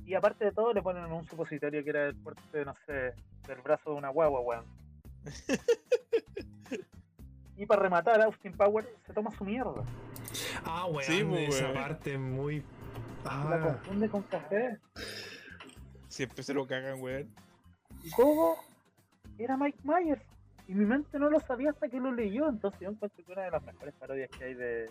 [0.06, 3.14] Y aparte de todo, le ponen un supositorio que era el porte, no sé,
[3.48, 4.66] del brazo de una guagua, weón.
[7.58, 9.84] y para rematar, Austin Power se toma su mierda.
[10.66, 11.74] Ah, weón, Sí, pues, esa weón.
[11.76, 12.60] parte muy.
[13.24, 14.78] La Ah, confunde con café.
[16.10, 17.34] Siempre se lo cagan, weón.
[18.04, 18.58] Y Cobo
[19.44, 20.22] era Mike Myers.
[20.68, 22.50] Y mi mente no lo sabía hasta que lo leyó.
[22.50, 24.90] Entonces yo encuentro que una de las mejores parodias que hay de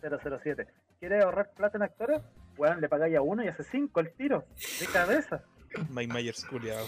[0.00, 0.66] 007.
[0.98, 2.22] ¿Quiere ahorrar plata en actores?
[2.56, 4.44] Weón, le pagáis a uno y hace cinco el tiro.
[4.80, 5.42] De cabeza.
[5.90, 6.86] Mike Myers, culiado.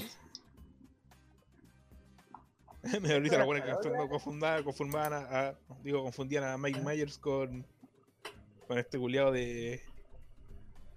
[3.00, 7.16] Me risa la buena que confundaban, confundaban, confundaban a, a- digo, confundían a Mike Myers
[7.18, 7.64] con,
[8.66, 9.80] con este culiado de,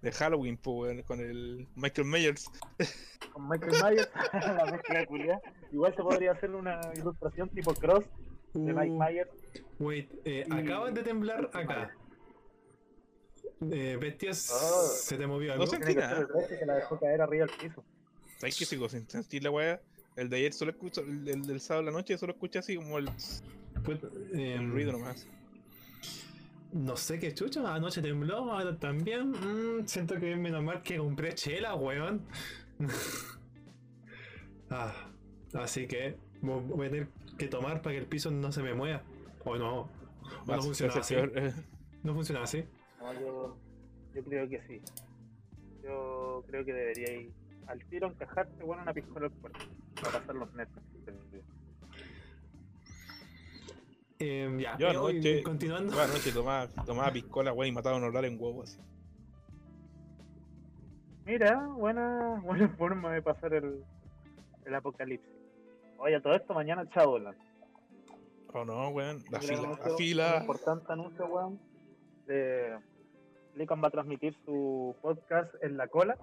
[0.06, 2.46] de Halloween, pues, con el Michael Myers.
[3.34, 5.40] Con Michael Myers, la mezcla de.
[5.72, 8.06] Igual se podría hacer una ilustración tipo cross
[8.54, 9.30] de Mike uh, Myers.
[9.80, 11.92] Wait, eh, Y- acaban de temblar acá.
[13.72, 14.88] Eh, Bestias, Oh.
[14.96, 15.68] ¿se te movió No algo?
[15.76, 16.28] Tiene que nada.
[16.60, 17.84] que la dejó caer arriba del piso.
[18.38, 19.82] ¿Sabes qué sigo sin sentir la weá?
[20.16, 22.76] El de ayer solo escucho, el, el del sábado en la noche solo escuché así
[22.76, 23.06] como el,
[23.84, 24.00] Pues,
[24.34, 25.28] eh, el ruido nomás.
[26.76, 29.32] No sé qué chucha, anoche tembló, ahora también.
[29.32, 32.22] Mm, siento que menos mal que compré chela, weón.
[34.70, 34.94] ah,
[35.54, 37.08] así que vo- voy a tener
[37.38, 39.02] que tomar para que el piso no se me mueva.
[39.46, 39.88] O no, o
[40.48, 41.16] no funciona así.
[41.16, 41.54] peor, eh.
[42.04, 42.66] No funciona así.
[43.00, 43.58] No, yo,
[44.14, 44.82] yo creo que sí.
[45.84, 47.32] Yo creo que debería ir
[47.68, 49.60] al tiro encajarte bueno una pistola al cuerpo
[50.02, 50.84] para pasar los netos.
[54.20, 55.92] Eh, ya, Yo eh, hoy, anoche- continuando.
[55.94, 58.80] Toda la noche tomaba, tomaba piscola, weón, y mataba a un oral en huevo así.
[61.26, 63.84] Mira, buena, buena forma de pasar el,
[64.66, 65.30] el apocalipsis.
[65.98, 67.40] Oye, todo esto mañana Shadowlands.
[68.54, 70.38] Oh no, weón, la fila, anuncio, la fila.
[70.42, 71.60] importante anuncio, weón.
[72.28, 72.78] De...
[73.56, 76.18] Lican va a transmitir su podcast en la cola.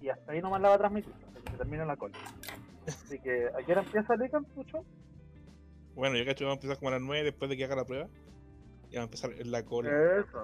[0.00, 2.18] Y hasta ahí nomás la va a transmitir, hasta que termine en la cola.
[2.86, 4.84] Así que, ¿a qué hora empieza Lican, Pucho?
[5.94, 7.86] Bueno, yo cacho, vamos a empezar como a las 9 después de que haga la
[7.86, 8.08] prueba.
[8.90, 9.90] Y vamos a empezar en la cola.
[9.90, 10.42] Eso.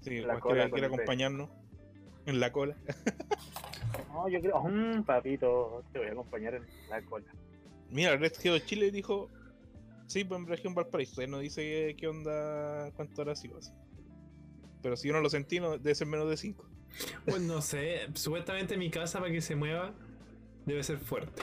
[0.00, 1.50] Sí, la cola que el acompañarnos
[2.26, 2.76] en la cola.
[4.12, 7.26] No, yo creo, mmm, papito, te voy a acompañar en la cola.
[7.90, 9.28] Mira, Red Geo Chile dijo,
[10.06, 11.20] sí, pues en región Valparaíso.
[11.20, 13.72] Él no dice qué onda, cuánto hora sigo así.
[14.82, 16.68] Pero si yo no lo sentí, no, debe ser menos de 5.
[17.24, 19.92] Pues no sé, supuestamente mi casa para que se mueva
[20.64, 21.42] debe ser fuerte.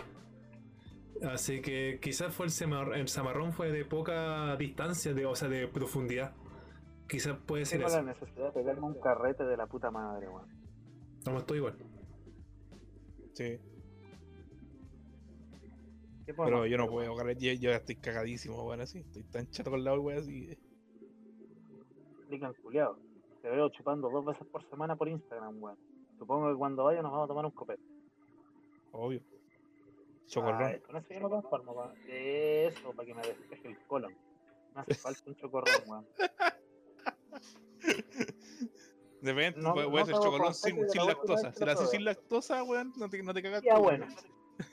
[1.29, 5.47] Así que quizás fue el, semar- el zamarrón fue de poca distancia, de, o sea,
[5.49, 6.33] de profundidad.
[7.07, 8.05] Quizás puede ser Tengo la eso.
[8.07, 10.47] necesidad de pegarme un carrete de la puta madre, weón.
[11.19, 11.77] Estamos todos igual.
[13.33, 13.59] Sí.
[16.25, 18.99] ¿Qué podemos Pero yo no puedo, yo, yo ya estoy cagadísimo, weón, así.
[18.99, 20.57] Estoy tan chato con la weón así.
[22.19, 22.97] Explican culiao.
[23.41, 25.77] Te veo chupando dos veces por semana por Instagram, weón.
[26.17, 27.83] Supongo que cuando vaya nos vamos a tomar un copete.
[28.91, 29.21] Obvio.
[30.27, 30.79] Chocorrón.
[30.79, 31.93] Con eso yo me conformo, weón.
[32.07, 34.13] Eso, para que me despeje el colon.
[34.75, 36.07] Me hace falta un chocorrón, weón.
[39.21, 41.51] Depende, no- puede, no chocolón concepto sin, de lactosa.
[41.53, 44.07] Si lo la haces sin lactosa, weón, no te, no te cagas Ya, bueno.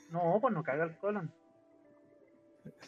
[0.09, 1.31] No, pues no caga el colon.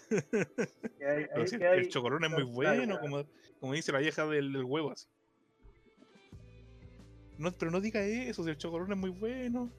[1.08, 3.24] Hay- sí, el chocorrón es muy bueno, como,
[3.60, 5.08] como dice la vieja del, del huevo, así.
[7.38, 9.70] No, pero no diga eso, si el chocorrón es muy bueno.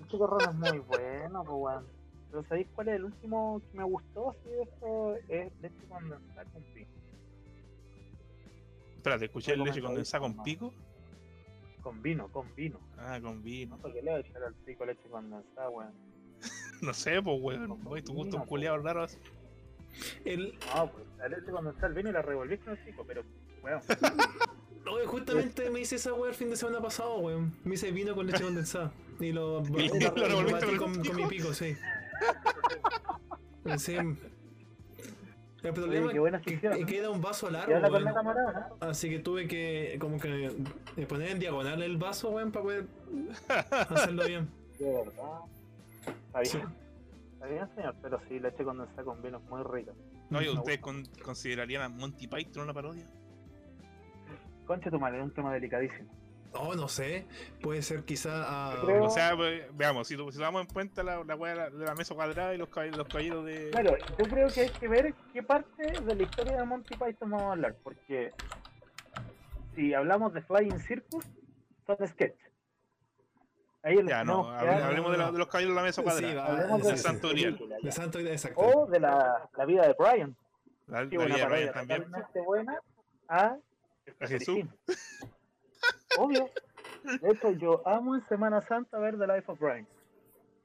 [0.00, 1.97] El chocorrón es muy bueno, pues, weón.
[2.30, 4.34] Pero ¿sabéis cuál es el último que me gustó?
[4.44, 6.90] Sí, eso es leche condensada con pico.
[8.96, 10.74] Espérate, escuché Algo leche condensada con pico.
[11.82, 12.80] Con vino, con vino.
[12.98, 13.78] Ah, con vino.
[13.82, 15.92] No qué le voy a echar al pico leche condensada, weón.
[16.82, 17.80] No sé, pues, weón.
[17.86, 19.18] Oye, tu gusto culiado raro así.
[20.24, 23.22] El, No, pues la leche condensada al vino y la revolvís con el pico, pero,
[23.62, 23.80] weón.
[24.90, 27.54] Oye, justamente me hice esa weá el fin de semana pasado, weón.
[27.64, 28.92] Me hice vino con leche condensada.
[29.20, 31.76] Y lo, ¿Y lo- lo lo revolviste el con, con mi pico, sí.
[33.76, 33.96] Sí.
[35.60, 36.86] El problema Oye, qué buena es que, afición, es ¿no?
[36.86, 37.74] que era un vaso largo,
[38.22, 38.88] morada, ¿no?
[38.88, 40.52] Así que tuve que como que
[40.96, 42.86] eh, poner en diagonal el vaso, weón, para poder
[43.90, 44.48] hacerlo bien.
[44.78, 45.40] De verdad.
[46.26, 46.52] Está bien.
[46.52, 46.58] Sí.
[47.34, 49.92] Está bien, señor, pero sí, leche condensada con vino es muy rica.
[50.32, 50.58] Oye, Ujú.
[50.60, 53.04] ¿ustedes con- considerarían a Monty Python una parodia?
[54.64, 56.08] Concha tu madre, es un tema delicadísimo.
[56.52, 57.26] Oh, no sé.
[57.62, 58.80] Puede ser quizá a.
[58.80, 61.70] Creo- O sea, pues, veamos, si, si tomamos en cuenta la, la weá de la,
[61.90, 63.70] de mesa cuadrada y los caballeros, los caballeros de.
[63.70, 67.30] Claro, yo creo que hay que ver qué parte de la historia de Monty Python
[67.30, 68.32] vamos a hablar, porque
[69.74, 71.24] si hablamos de Flying Circus,
[71.86, 72.38] son sketch.
[73.82, 76.34] Ahí Ya, no, hable- hablemos de, la- de los caballeros de la mesa Sí, cuadrada.
[76.34, 77.02] va, hablemos sí, de el sí.
[77.04, 77.28] santo
[77.82, 78.60] De santo exacto.
[78.60, 80.36] O de la, la vida de Brian,
[80.88, 82.06] La, vida de Brian también.
[82.44, 82.80] buena
[83.28, 83.56] a
[84.20, 84.64] A Jesús.
[86.18, 86.48] Obvio.
[87.20, 89.86] De hecho, yo amo en Semana Santa ver The Life of Brian.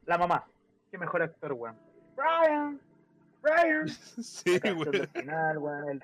[0.06, 0.46] La mamá.
[0.92, 1.78] Qué mejor actor, weón.
[2.16, 2.80] Brian.
[3.42, 3.88] Brian.
[4.24, 5.08] Sí, weón.
[5.14, 5.90] final, weón.
[5.90, 6.04] el-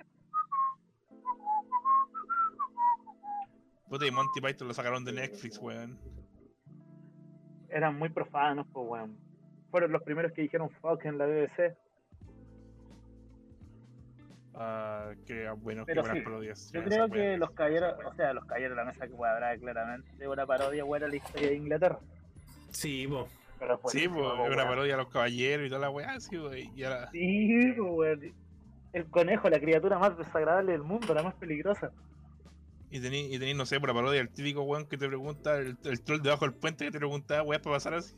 [3.89, 5.97] Puta, y Monty Python lo sacaron de Netflix, weón.
[7.69, 9.17] Eran muy profanos, pues, weón.
[9.71, 11.75] Fueron los primeros que dijeron fuck en la BBC.
[14.55, 16.71] Ah, qué bueno, qué Pero buenas sí, parodias.
[16.71, 20.27] Yo creo que los caballeros, o sea, los caballeros de la mesa que cuadrada claramente
[20.27, 21.99] una parodia buena de la historia de Inglaterra.
[22.71, 23.27] Sí, po.
[23.59, 26.71] Pero Sí, pues, una parodia a los caballeros y toda la weá, sí, wey.
[26.75, 27.73] Y ahora, Sí.
[28.91, 31.91] El conejo, la criatura más desagradable del mundo, la más peligrosa.
[32.89, 35.57] y tení, y tení, no sé, por la parodia del típico weón que te pregunta,
[35.57, 38.15] el, el troll debajo del puente que te pregunta, weá, para pasar así.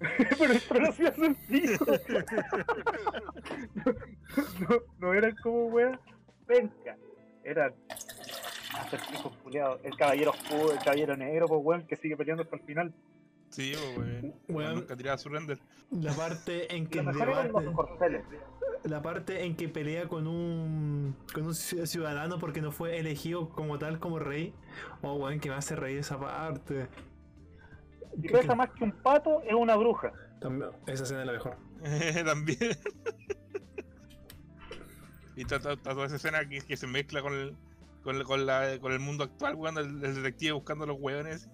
[0.38, 1.86] Pero esto no hacía sentido.
[3.74, 3.92] no,
[4.68, 5.98] no, no eran como weón.
[6.46, 6.96] Penca.
[7.44, 7.74] Eran
[8.78, 9.80] acertijos culiados.
[9.84, 12.92] El caballero oscuro, el caballero negro, pues weón, que sigue peleando hasta el final.
[13.50, 14.34] Sí, pues, weón.
[14.48, 14.74] Weón.
[14.76, 15.58] Nunca tiraba su render.
[15.90, 17.52] La parte en que debate-
[18.84, 23.50] la parte en que pelea con un con un ci- ciudadano porque no fue elegido
[23.50, 24.54] como tal como rey.
[25.02, 26.86] Oh, weón, que me hace reír esa parte.
[28.16, 30.12] Si Que- pesa que- más que un pato, es una bruja.
[30.40, 31.56] También- Esa escena es la mejor.
[32.24, 32.58] También.
[35.36, 37.56] y está, toda esa escena que, que se mezcla con el,
[38.02, 40.96] con, el- con la, con el mundo actual, weón, el, el detective buscando a los
[41.00, 41.48] weones.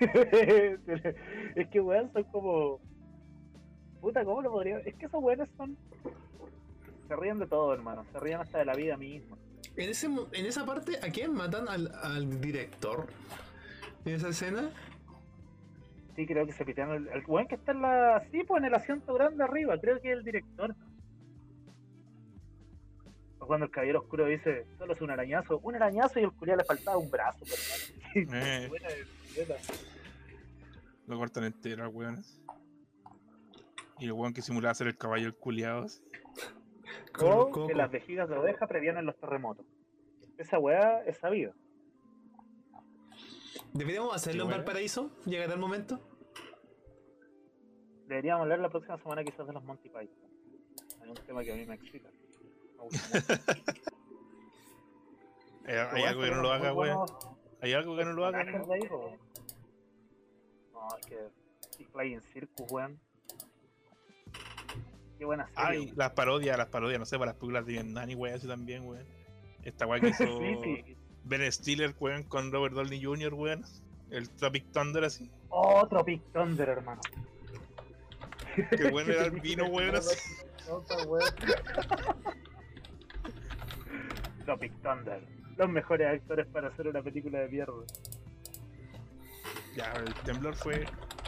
[0.00, 2.80] es que weón son como.
[4.00, 4.78] Puta, ¿cómo lo podría.?
[4.80, 5.76] Es que esos weones son.
[7.08, 8.04] Se ríen de todo, hermano.
[8.12, 9.36] Se ríen hasta de la vida misma.
[9.76, 11.68] En, ese, en esa parte, ¿a quién matan?
[11.68, 13.06] ¿Al, al director?
[14.04, 14.70] En esa escena.
[16.16, 18.24] Sí, creo que se pitean el, el weón que está en la.
[18.30, 20.74] Sí, pues en el asiento grande arriba, creo que es el director.
[23.38, 26.56] O cuando el caballero oscuro dice, solo es un arañazo, un arañazo y el culiao
[26.56, 27.44] le faltaba un brazo.
[28.16, 28.88] Eh, Buena
[31.06, 32.40] lo cortan entero a weones.
[33.98, 35.86] Y el weón que simulaba ser el caballo el culiado.
[37.12, 37.66] Con O Coco.
[37.66, 39.66] que las vejigas de oveja previenen los terremotos.
[40.38, 41.52] Esa weá es sabida.
[43.72, 44.50] ¿Deberíamos hacerlo en.
[44.50, 45.10] Valparaíso?
[45.24, 46.00] ¿Llegará el momento?
[48.08, 50.30] Deberíamos hablar la próxima semana quizás de los Monty Python.
[51.02, 52.08] Hay un tema que a mí me excita.
[52.78, 53.42] Me gusta mucho.
[55.68, 57.12] Eh, Hay algo que no lo haga, buenos
[57.60, 58.38] Hay algo que no lo haga.
[58.38, 58.48] ahí.
[60.72, 61.16] No, es que
[61.80, 63.00] y Flying Circus, weón.
[65.18, 65.62] Qué buena serie.
[65.66, 68.46] Ay, las parodias, las parodias, no sé, para las películas de Vietnam y weón, así
[68.46, 69.04] también, weón.
[69.64, 70.96] Esta weá que hizo sí, sí.
[71.24, 73.64] Ben Stiller, weón, con Robert Downey Jr., weón.
[74.10, 75.28] El Tropic Thunder, así.
[75.48, 77.00] Otro Big Thunder, hermano.
[78.70, 79.96] Qué bueno era el vino, weón.
[79.96, 80.34] así.
[80.68, 81.34] Otra, weón.
[84.44, 85.22] Tropic Thunder.
[85.56, 87.84] Los mejores actores para hacer una película de mierda.
[89.74, 90.86] Ya, el temblor fue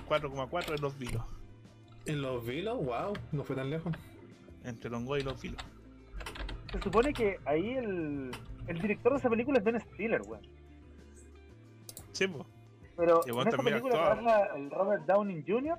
[0.09, 1.25] 4,4 en los vinos.
[2.07, 3.93] En los vilos, wow, no fue tan lejos.
[4.65, 5.63] Entre Longoy y los vinos.
[6.73, 8.31] Se supone que ahí el,
[8.67, 10.43] el director de esa película es Ben Stiller, weón.
[12.13, 12.47] Sí, pues.
[12.97, 15.79] Pero en esa película el Robert Downey Jr.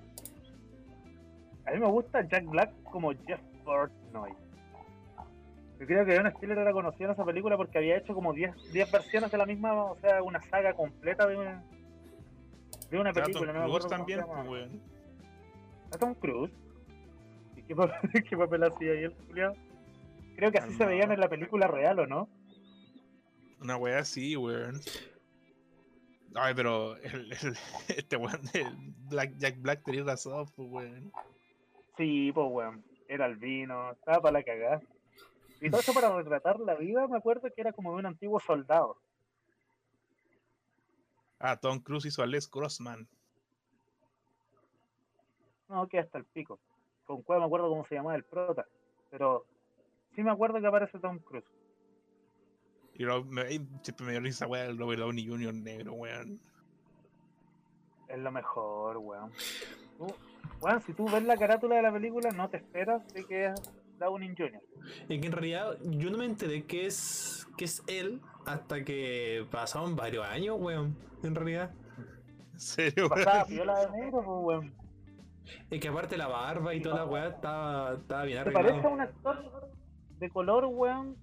[1.69, 4.31] A mí me gusta Jack Black como Jeff Portnoy.
[5.79, 8.51] Yo creo que Ben Stiller era conocido en esa película porque había hecho como 10
[8.73, 11.63] 10 versiones de la misma, o sea, una saga completa de una,
[12.89, 13.53] de una Tom película.
[13.53, 14.81] No me Cruise también, pues, weón.
[15.93, 16.51] ¿A Tom Cruise?
[17.55, 19.53] ¿Y qué papel, qué papel hacía ahí el culiao?
[20.35, 22.27] Creo que así se veían en la película real, ¿o no?
[23.61, 24.81] Una wea así, weón.
[26.35, 27.57] Ay, pero el, el-
[27.95, 28.65] este weón de
[29.09, 31.11] Black, Jack Black tenía razón, pues, weón.
[31.99, 32.81] Sí, pues weón.
[33.09, 34.81] Era el vino, estaba para la cagada.
[35.59, 38.39] Y todo eso para retratar la vida, me acuerdo que era como de un antiguo
[38.39, 38.97] soldado.
[41.39, 43.05] Ah, Tom Cruise hizo a Les Crossman.
[45.67, 46.57] No, que hasta el pico.
[47.05, 48.65] Con cuál me acuerdo cómo se llamaba el prota.
[49.11, 49.45] Pero
[50.15, 51.43] sí me acuerdo que aparece Tom Cruise.
[52.93, 53.43] Y lo- me,
[53.83, 55.53] siempre me dio risa, weón, el Robert Downey Jr.
[55.53, 56.39] negro, weón.
[58.07, 59.31] Es lo mejor, weón.
[60.61, 63.53] Weón, si tú ves la carátula de la película, no te esperas de que es
[63.97, 64.61] Downing Jr.
[65.07, 69.45] Y que en realidad yo no me enteré que es, que es él hasta que
[69.51, 70.95] pasaron varios años, weón.
[71.23, 71.71] En realidad.
[72.53, 74.73] En serio, Pasaba piola de negro, pues, weón.
[75.71, 78.73] Y que aparte la barba y toda la weá estaba, estaba bien Se parece a
[78.73, 78.93] arreglado.
[78.93, 79.69] un actor
[80.19, 81.17] de color, weón,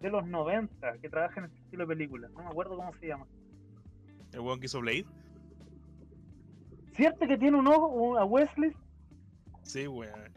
[0.00, 2.28] de los 90, que trabaja en este estilo de película.
[2.28, 3.26] No me acuerdo cómo se llama.
[4.32, 5.06] El weón que hizo Blade.
[6.96, 8.72] ¿Cierto que tiene un ojo a Wesley?
[9.62, 10.32] Sí, weón.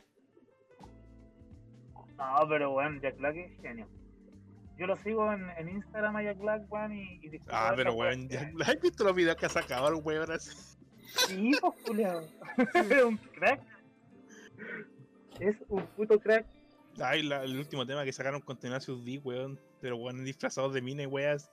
[2.17, 3.87] No, pero weón, Jack Black es genio.
[4.77, 7.93] Yo lo sigo en, en Instagram a Jack Black, weón, y, y Ah, de pero
[7.93, 8.27] weón.
[8.29, 10.51] Jack Black, ¿has visto los videos que ha sacado el weón así?
[11.27, 12.21] Sí, pues, culiao.
[12.73, 13.61] Es un crack.
[15.39, 16.45] Es un puto crack.
[16.99, 19.59] Ay, la- el último tema que sacaron con Tenacious D, weón.
[19.79, 21.51] Pero weón, disfrazados de mina y weas.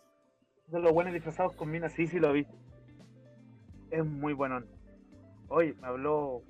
[0.69, 2.47] De los buenos disfrazados con minas, sí, sí lo vi.
[3.91, 4.63] Es muy bueno.
[5.49, 6.43] Hoy me habló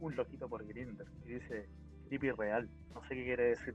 [0.00, 1.68] un loquito por Grindr y dice
[2.08, 2.68] creepy real.
[2.94, 3.74] No sé qué quiere decir.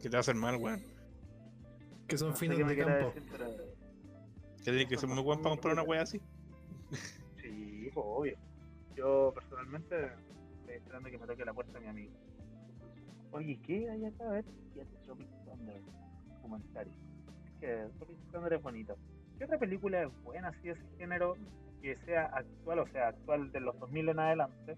[0.00, 0.82] Que te va a hacer mal, weón.
[2.08, 3.06] Que son No sé finos qué me de campo.
[3.14, 3.46] decir, pero
[4.58, 6.20] Que tiene que ser muy buen para comprar una wea así.
[7.40, 8.36] sí, pues obvio.
[8.96, 9.96] Yo personalmente
[10.60, 12.12] estoy esperando que me toque la puerta mi amigo.
[13.32, 14.24] Oye, ¿qué hay acá?
[14.28, 15.80] A ver, y el Tropic Thunder.
[16.42, 16.92] Comentario.
[17.46, 18.96] Es que Tropic Thunder es bonito.
[19.38, 21.36] ¿Qué otra película es buena así de ese género
[21.80, 24.76] que sea actual, o sea, actual de los 2000 en adelante?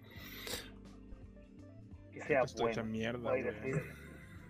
[2.12, 2.82] Que sea hecha buena.
[2.84, 3.82] mierda, decir,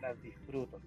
[0.00, 0.80] las disfruto.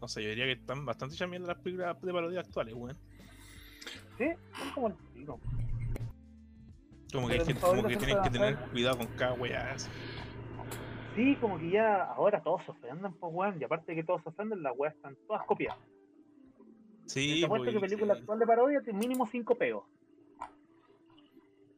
[0.00, 2.96] No sé, yo diría que están bastante hechas mierda las películas de parodia actuales, weón.
[4.16, 4.26] Sí,
[4.58, 5.40] son como el pico.
[7.12, 9.34] Como que, hay gente- como que tienen que tener cuidado con cada
[9.74, 9.90] así.
[11.16, 14.22] Sí, como que ya ahora todos se ofenden, pues weón, y aparte de que todos
[14.22, 15.78] se ofenden, las weas están todas copiadas.
[17.12, 18.20] Sí, te apuesto pues, que película sí.
[18.20, 19.84] actual de parodia tiene mínimo 5 peos.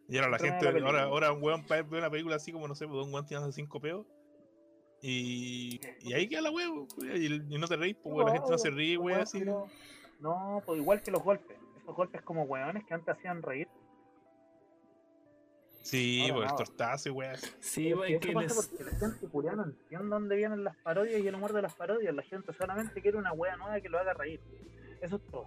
[0.09, 2.69] Y ahora la gente, la ahora, ahora un weón para ver una película así como
[2.69, 4.07] no sé, pues un weón tirando cinco peos.
[5.01, 8.51] Y, y ahí queda la weón, y, y no te reís, pues weón, la gente
[8.51, 9.39] no se ríe, Pues, weón, así.
[9.39, 9.67] pero-
[10.21, 11.57] No, pues igual que los golpes.
[11.81, 13.69] Esos golpes como weones que antes hacían reír.
[15.81, 17.37] Sí, Ahora pues el tortazo, y weón.
[17.61, 18.55] Sí, pues, que es que les...
[18.55, 22.15] porque la gente no entiende dónde vienen las parodias y el humor de las parodias.
[22.15, 24.41] La gente solamente quiere una wea nueva que lo haga reír.
[25.03, 25.45] Eso es todo.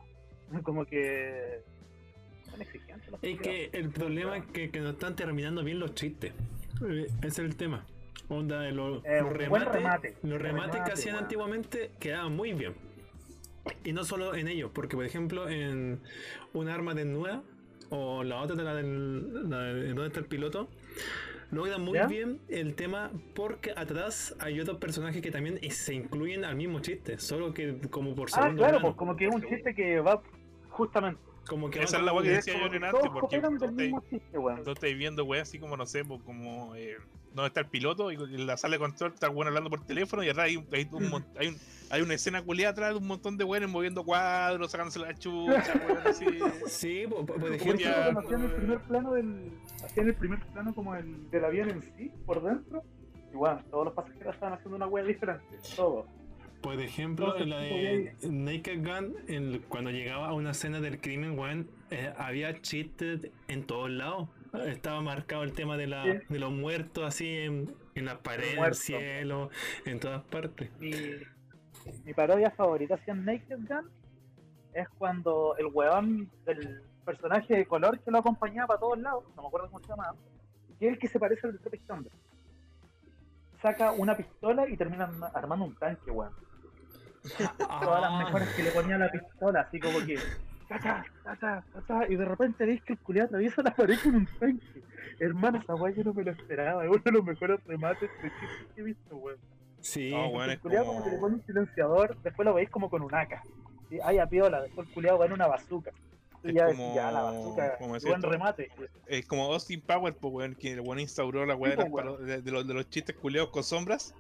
[0.63, 1.61] Como que
[2.49, 5.95] son exigentes los Es que el problema es que, que no están terminando bien los
[5.95, 6.33] chistes.
[6.87, 7.85] Eh, Ese es el tema.
[8.27, 10.15] Onda, Eh, los buen remates, remate.
[10.23, 12.73] los remates que hacían antiguamente quedaban muy bien.
[13.83, 15.99] Y no solo en ellos, porque por ejemplo en
[16.53, 17.43] un arma desnuda
[17.89, 20.69] o la otra de la del la de donde está el piloto
[21.51, 22.07] logran muy ¿Ya?
[22.07, 27.17] bien el tema porque atrás hay otros personajes que también se incluyen al mismo chiste,
[27.17, 28.85] solo que como por Ah, segundo claro, plano.
[28.87, 30.21] pues como que es un chiste que va
[30.69, 31.19] justamente.
[31.47, 33.53] Como que Esa es la weá que decía yo que en antes, porque del
[34.65, 36.95] estáis- viendo weón así como no sé, pues como eh,
[37.33, 39.85] donde está el piloto y en la sala de control está el weón hablando por
[39.85, 41.57] teléfono y atrás hay, un- hay, un hay, un-
[41.91, 45.73] hay una escena culiada atrás de un montón de weones moviendo cuadros, sacándose la chucha,
[45.87, 46.25] weón, así.
[46.67, 49.51] Sí, po- por, ejemplo, hacían el primer plano del.
[49.83, 52.83] Hacían el primer plano como el del avión en sí, por dentro.
[53.31, 55.57] Igual, todos los pasajeros estaban haciendo una wea diferente.
[55.75, 56.05] Todos.
[56.65, 61.37] Por ejemplo, Entonces, la de Naked Gun, el- cuando llegaba a una escena del crimen,
[61.37, 64.29] weón, eh, había chistes en todos lados.
[64.65, 66.11] Estaba marcado el tema de, la, Sí.
[66.27, 69.49] de los muertos así en, en las paredes, en el cielo,
[69.85, 70.71] en todas partes.
[70.79, 70.91] Mi,
[72.03, 73.91] mi parodia favorita hacia Naked Gun
[74.73, 79.43] es cuando el weón del personaje de color que lo acompañaba para todos lados, no
[79.43, 80.15] me acuerdo cómo se llamaba,
[80.79, 82.11] que es el que se parece al de Tropic Thunder.
[83.61, 86.33] Saca una pistola y termina arma- armando un tanque, weón.
[87.57, 90.17] Todas las mejores que le ponía la pistola, así como que.
[90.67, 91.05] ¡Tacha!
[91.23, 91.63] ¡Tacha!
[91.73, 92.07] ¡Tacha!
[92.09, 94.65] Y de repente veis que el culiado atraviesa la pared con un tanque.
[95.19, 96.83] Hermano, esa weá yo no me lo esperaba.
[96.83, 99.37] Es uno de los mejores remates de chistes que he visto, weón.
[99.79, 100.11] sí.
[100.11, 101.03] No, weón, es el culiado como...
[101.03, 101.21] que le como.
[101.27, 103.43] pone un silenciador, después lo veis como con un AK.
[103.89, 103.99] ¿sí?
[104.03, 105.91] Ay, a piola, después el culiado va en una bazooka.
[106.43, 108.71] Y Es ya, como- ya la bazooka, como buen remate.
[109.07, 111.83] Es como Austin Power, pues, weón, que el weón instauró la weá Sí,
[112.41, 114.13] de los, de los chistes culeados con sombras.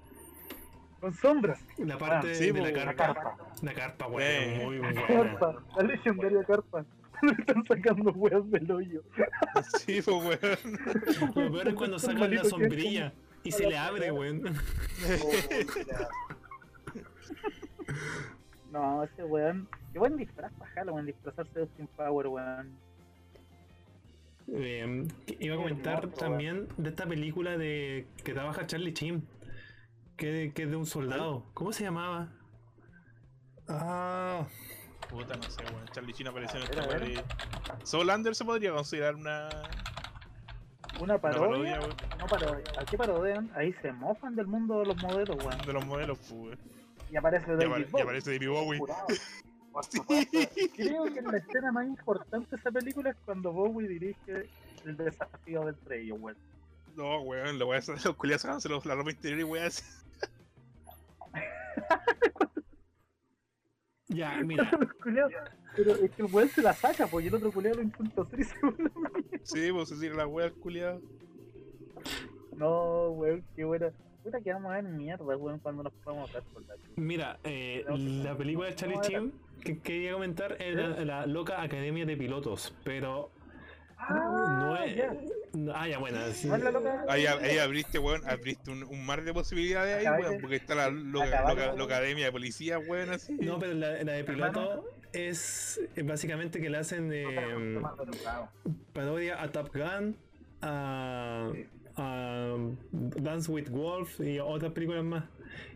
[0.99, 1.63] Con sombras.
[1.77, 2.95] La parte sí, de la carpa.
[3.13, 3.37] carpa.
[3.61, 4.61] La carpa, weón, Eh.
[4.65, 5.07] muy La buena.
[5.07, 5.63] carpa.
[5.77, 6.85] La legendaria carpa.
[7.21, 9.01] Le están sacando weas del hoyo.
[9.79, 10.39] Sí, weón.
[11.35, 14.41] Lo peor es cuando Son sacan la sombrilla y se le abre, weón.
[18.71, 19.67] No, ese weón.
[19.93, 22.73] Qué buen disfraz para Halloween, disfrazarse de Austin Power, weón.
[24.53, 25.07] Eh,
[25.39, 29.25] iba a comentar también de esta película de que trabaja Charlie Chin,
[30.17, 31.45] que, que es de un soldado.
[31.53, 32.29] ¿Cómo se llamaba?
[33.67, 34.45] Ah,
[35.09, 35.85] Puta, no sé, weón.
[35.91, 37.85] Charlie Chin apareció en A ver, esta de.
[37.85, 39.49] Solander se podría considerar una.
[40.95, 41.39] Una Una parodia.
[41.47, 41.95] parodia, weón.
[42.19, 42.63] no parodia.
[42.79, 43.51] ¿A qué parodian?
[43.55, 45.57] Ahí se mofan del mundo de los modelos, weón.
[45.65, 46.57] De los modelos, pues.
[47.11, 48.03] Y aparece Y, David apare- y Bowie.
[48.03, 48.79] aparece David Bowie.
[50.75, 54.49] Creo que la escena más importante de esa película es cuando Bowie dirige
[54.85, 56.37] el desafío del ellos, weón.
[56.95, 59.71] No, weón, lo voy a hacer los culiados sacándose los- la ropa interior y weón.
[64.07, 64.69] ya, mira.
[65.75, 68.21] Pero es que el weón se la saca, pues, y el otro culiado lo intenta
[68.21, 68.91] hacer y se vuelve
[69.43, 71.01] Sí, pues se tira la weá al culiado.
[72.55, 73.91] No, weón, qué buena.
[74.23, 76.75] Puta que vamos a ver mierda, weón, cuando nos podamos dar por la.
[76.95, 79.33] Mira, eh, la película de Charlie Chin
[79.65, 83.31] que quería comentar era la loca Academia de Pilotos, pero
[84.09, 84.95] no es.
[84.95, 85.17] ya.
[85.73, 86.17] Ah, ya, bueno.
[87.07, 90.89] Ahí, ahí abriste, weón, abriste un, un mar de posibilidades ahí, weón, porque está la
[90.89, 93.33] loca, acabaste- loca- loca academia de policía, weón, así.
[93.33, 97.79] No, pero la, la de piloto es básicamente que le hacen eh,
[98.93, 100.15] parodia a Top Gun,
[100.61, 101.51] a,
[101.97, 102.55] a
[102.91, 105.23] Dance with Wolf y otras películas más.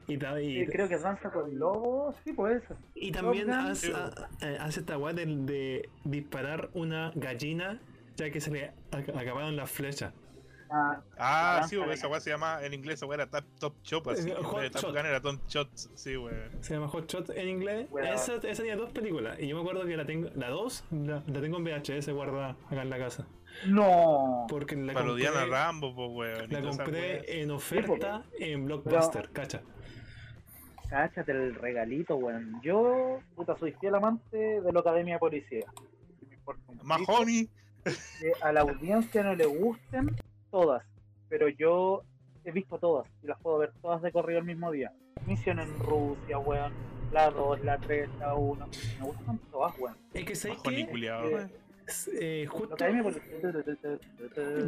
[0.08, 0.18] Y,
[0.66, 2.76] creo que danza con lobo, sí, pues eso.
[2.96, 3.94] y también hace,
[4.42, 7.80] eh, hace esta weá de, de disparar una gallina
[8.26, 10.14] ya que se le ac- acabaron las flechas.
[10.72, 14.08] Ah, Ah, sí, esa weá se llama en inglés, esa weá era Top, top Chop,
[14.10, 14.30] así.
[14.30, 14.96] Eh, Hot de Top Shot.
[14.96, 16.52] Gun era Top Shots, sí, weón.
[16.62, 17.88] Se llama Hot Shot en inglés.
[17.90, 18.14] Weá.
[18.14, 19.40] Esa, esa tenía dos películas.
[19.40, 22.56] Y yo me acuerdo que la tengo, la dos, la, la tengo en VHS guardada
[22.68, 23.26] acá en la casa.
[23.66, 24.46] no.
[24.48, 26.52] Porque la Parodian a compré, Rambo, pues, weón.
[26.52, 29.62] la compré en oferta en Blockbuster, cacha.
[30.88, 32.60] Cáchate el regalito, weón.
[32.62, 35.66] Yo, puta, soy fiel amante de la Academia de Policía.
[36.84, 37.50] Mahoney.
[37.84, 40.16] Que a la audiencia no le gusten
[40.52, 40.84] todas,
[41.28, 42.04] pero yo
[42.44, 44.92] he visto todas y las puedo ver todas de corrido el mismo día.
[45.26, 46.74] Misión en Rusia, weón.
[47.12, 48.68] La 2, la 3, la 1.
[49.00, 49.98] Me gustan todas, weón.
[50.14, 51.40] Es que que culiado.
[51.40, 51.48] Eh,
[52.20, 52.76] eh, La justo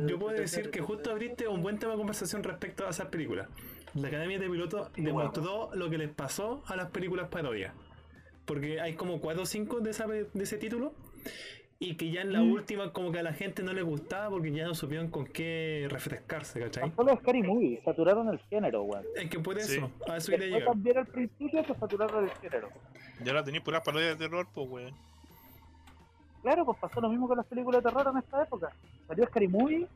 [0.07, 3.47] yo puedo decir que justo abriste un buen tema de conversación respecto a esas películas.
[3.93, 7.73] La Academia de Pilotos demostró lo que les pasó a las películas parodias.
[8.45, 10.93] Porque hay como 4 o 5 de, esa, de ese título.
[11.83, 12.51] Y que ya en la Mm.
[12.51, 15.87] última como que a la gente no le gustaba porque ya no supieron con qué
[15.89, 16.91] refrescarse, ¿cachai?
[16.95, 19.03] Solo Scary Movie, saturaron el género, weón.
[19.15, 19.77] Es que por Sí.
[19.77, 20.63] eso, a eso Después llegar.
[20.65, 22.69] también al principio que saturaron el género.
[23.23, 24.93] Ya la tenéis puras parodias de terror, pues, weón.
[26.43, 28.71] Claro, pues pasó lo mismo con las películas de terror en esta época.
[29.07, 29.87] Salió Scary Movie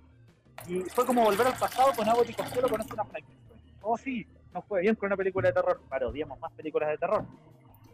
[0.68, 3.62] y fue como volver al pasado con Abbott y Costello con una Frankenstein.
[3.84, 4.26] Oh sí,
[4.56, 5.80] nos fue bien con una película de terror.
[5.88, 7.24] Parodiamos más películas de terror.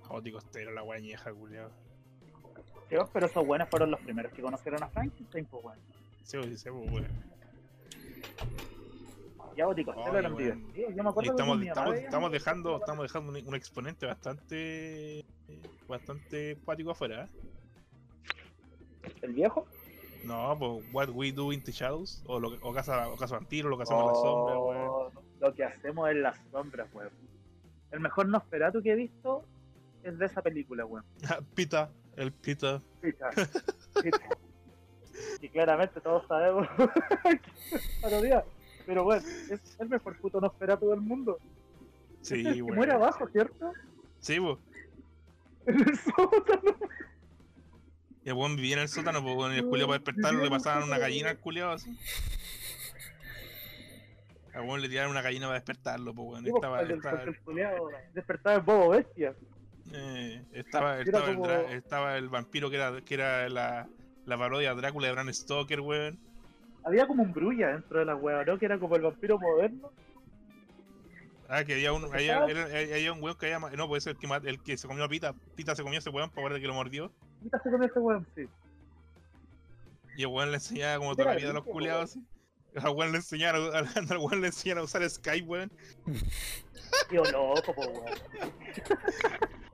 [0.04, 1.72] Jótico estero, la guañeja, culiado.
[3.14, 5.82] Pero esos buenos fueron los primeros que conocieron a Frankenstein, pues bueno.
[6.24, 7.08] Sí, sí, pues, weón.
[9.56, 10.44] Y Abbott y Costello Ay, eran weón.
[10.60, 10.96] divertidos.
[10.96, 15.26] Yo me acuerdo estamos, mamá estamos, estamos dejando, estamos dejando un, un exponente bastante
[15.88, 17.28] bastante cuático afuera, ¿eh?
[19.22, 19.66] ¿El viejo?
[20.24, 23.70] No, pues What We Do in the Shadows, o, lo, o Casa, o Casa Vampiro,
[23.70, 24.88] lo que hacemos en la sombra, weón.
[24.89, 27.12] Oh, Lo que hacemos en las sombras, weón.
[27.92, 29.44] El mejor Nosferatu que he visto
[30.04, 31.06] es de esa película, weón.
[31.56, 32.82] Pita, el Pita.
[33.01, 33.30] Pita.
[34.01, 34.19] Pita.
[35.41, 36.67] Y claramente todos sabemos
[38.01, 38.43] parodia.
[38.86, 41.38] Pero bueno, es el mejor puto Nosferatu del mundo.
[42.22, 42.76] Sí, que weón.
[42.78, 43.72] muere abajo, ¿cierto?
[44.19, 44.57] Sí, pues.
[45.67, 46.76] En el sótano.
[48.24, 50.49] Y el weón vivía en el sótano, pues weón, y el culiao para despertarlo le
[50.49, 51.95] pasaban una gallina al culiao así.
[54.53, 56.39] Al weón le tiraron una gallina para despertarlo, pues.
[56.43, 59.36] Sí, pues, Estaba, el- estaba, el culiao despertaba el bobo bestia.
[59.94, 63.88] Eh, estaba, estaba, el, como- estaba el vampiro que era, que era la,
[64.26, 66.20] la parodia Drácula de Bram Stoker, weón.
[66.84, 68.58] Había como un brulla dentro de la hueá, ¿no?
[68.58, 69.92] Que era como el vampiro moderno.
[71.48, 74.20] Ah, que había un, había, era- había un weón que había, no, puede ser el
[74.42, 75.34] que, el que se comió a Pita.
[75.56, 77.12] Pita se comió a ese weón para ver que lo mordió.
[77.44, 78.26] ¿Qué se con ese weón?
[78.36, 78.48] Sí.
[80.18, 82.24] Y el weón le enseñaba como toda la vida a los rico, culiados así.
[82.76, 85.72] Al weón le enseñaron, al, al weón le enseñaron a usar Skype, weón.
[87.10, 88.06] Tío loco, po, weón.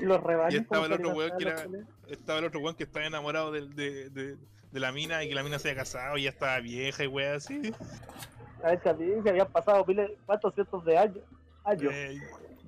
[0.00, 0.54] Y los rebaños.
[0.54, 1.66] Y estaba el otro weón que era-
[2.08, 4.36] Estaba el otro weón que estaba enamorado del- de, de,
[4.72, 7.06] de la mina y que la mina se había casado y ya estaba vieja y
[7.06, 7.72] weón así.
[8.62, 11.18] A esa vieja habían pasado miles, cuántos cientos de años.
[11.64, 11.92] años.
[11.94, 12.18] Eh,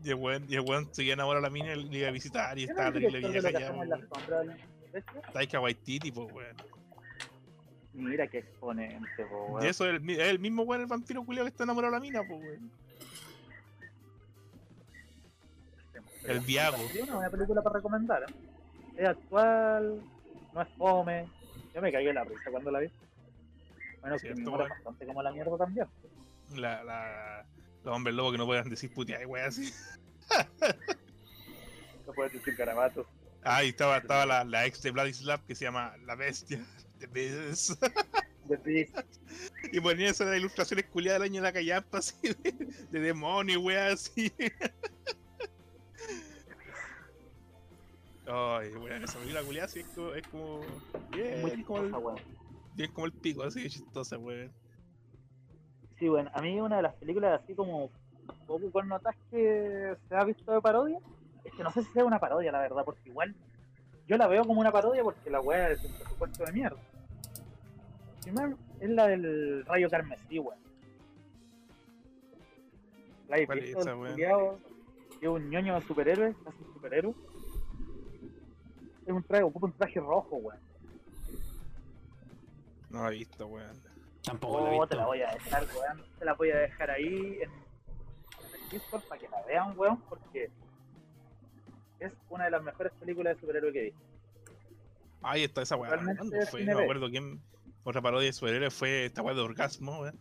[0.04, 2.12] y el weón, y el weón seguía enamorado de la mina y le iba a
[2.12, 3.72] visitar y ¿Quién era estaba terrible vieja ya?
[5.32, 6.56] Taika Waititi, pues weón.
[7.94, 9.66] Mira qué exponente, po, Y weón.
[9.66, 11.98] eso es el, mi- es el mismo weón, el vampiro culiao que está enamorado de
[11.98, 12.70] la mina, pues weón.
[16.26, 16.76] El Viago.
[16.76, 18.22] Es una buena película para recomendar.
[18.22, 18.34] ¿eh?
[18.96, 20.00] Es actual,
[20.52, 21.28] no es fome.
[21.74, 22.90] Yo me caí en la risa cuando la vi.
[24.00, 24.68] Bueno, que weón.
[24.68, 25.86] bastante como la mierda también.
[26.54, 27.44] La, la,
[27.84, 29.72] los hombres lobos que no puedan decir putear y weón así.
[32.06, 33.04] No puedes decir garabatos.
[33.42, 36.64] Ah, y estaba, estaba la, la ex de Vladislav que se llama La Bestia.
[37.00, 37.82] The Beast.
[38.44, 38.96] De Beast.
[39.72, 42.52] Y ponía esas ilustraciones culiadas del año de la callampa así de,
[42.92, 44.32] de demonio, weón, así.
[48.28, 50.60] Ay, weón, esa película culiada así es como, es como.
[51.40, 52.20] Muy como, el, weón.
[52.74, 54.52] bien como el pico, así de chistosa, weón.
[55.98, 57.90] Sí, bueno, a mí una de las películas así como
[58.46, 60.98] poco con notas que se ha visto de parodia,
[61.44, 63.34] es que no sé si sea una parodia, la verdad, porque igual
[64.08, 66.78] yo la veo como una parodia porque la weá es un presupuesto de mierda.
[68.22, 70.58] Primero, es la del Rayo Carmesí, weón.
[73.28, 74.16] ¿La habéis ¿Cuál es visto?
[75.20, 77.14] es un ñoño de superhéroe, casi un superhéroe.
[79.06, 80.60] Es un traje, ocupa un traje rojo, weón.
[82.90, 83.80] No la he visto, weón.
[84.24, 85.06] Tampoco la he Oh, te la visto.
[85.08, 86.04] voy a dejar, weón.
[86.18, 90.00] Te la voy a dejar ahí en, en el Discord para que la vean, weón,
[90.08, 90.50] porque
[92.00, 94.00] es una de las mejores películas de superhéroe que he visto.
[95.22, 95.90] Ahí está esa weá.
[95.90, 96.60] Realmente ¿Cuándo es fue?
[96.60, 97.40] cine No me acuerdo quién.
[97.84, 100.18] Otra parodia de superhéroes fue esta weá de orgasmo, weón.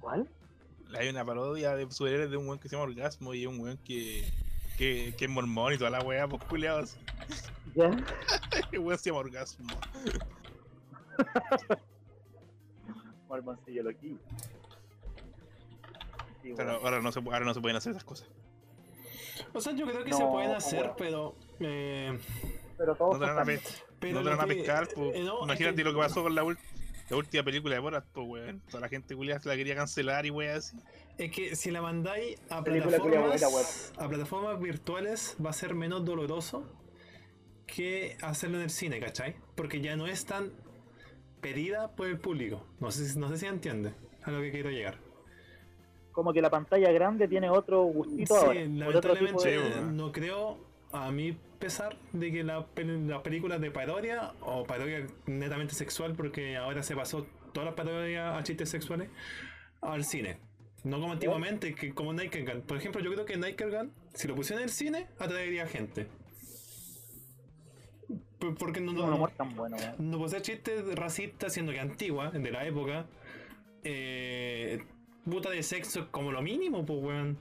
[0.00, 0.28] ¿Cuál?
[0.98, 3.60] Hay una parodia de superhéroes de un weón que se llama Orgasmo y es un
[3.60, 4.30] weón que,
[4.78, 6.96] que, que es mormón y toda la weá, pues culiados.
[7.74, 7.90] ¿Ya?
[8.72, 9.74] El weón se llama Orgasmo.
[13.28, 14.18] Mormoncillo loquillo.
[16.42, 18.28] Sí, Pero ahora no, se, ahora no se pueden hacer esas cosas.
[19.54, 21.34] O sea, yo creo que No, se pueden hacer, pero.
[21.60, 22.18] Eh,
[22.76, 23.60] Pero todos No te van a, pe-
[24.12, 25.14] no te van a pescar, pues.
[25.16, 26.58] eh, no, es Imagínate que- lo que pasó con la, ul-
[27.10, 28.60] la última película de Borat, pues weón.
[28.68, 30.76] Toda la gente culiada se la quería cancelar y weón así.
[31.18, 36.64] Es que si la mandáis a plataformas, a plataformas virtuales va a ser menos doloroso
[37.66, 39.36] que hacerlo en el cine, ¿cachai?
[39.54, 40.52] Porque ya no es tan
[41.40, 42.66] pedida por el público.
[42.80, 43.92] No sé, si- no sé si entiende
[44.22, 44.98] a lo que quiero llegar.
[46.12, 48.60] Como que la pantalla grande tiene otro gustito ahora.
[48.64, 50.58] Sí, por otro tipo lamentablemente de- no creo,
[50.92, 56.56] a mi pesar, de que la las películas de parodia o parodia netamente sexual, porque
[56.56, 59.08] ahora se pasó todas las parodias a chistes sexuales
[59.80, 60.38] al cine.
[60.82, 62.62] No como antiguamente, que como Naked Gun.
[62.62, 66.08] Por ejemplo, yo creo que Naked Gun, si lo pusieran en el cine, atraería gente.
[68.58, 69.94] Porque no, no, no, tan bueno, weón.
[70.10, 73.06] no posee chistes racistas, siendo que antigua, de la época.
[73.84, 74.82] Eh,
[75.24, 77.38] puta de sexo como lo mínimo, pues, weón.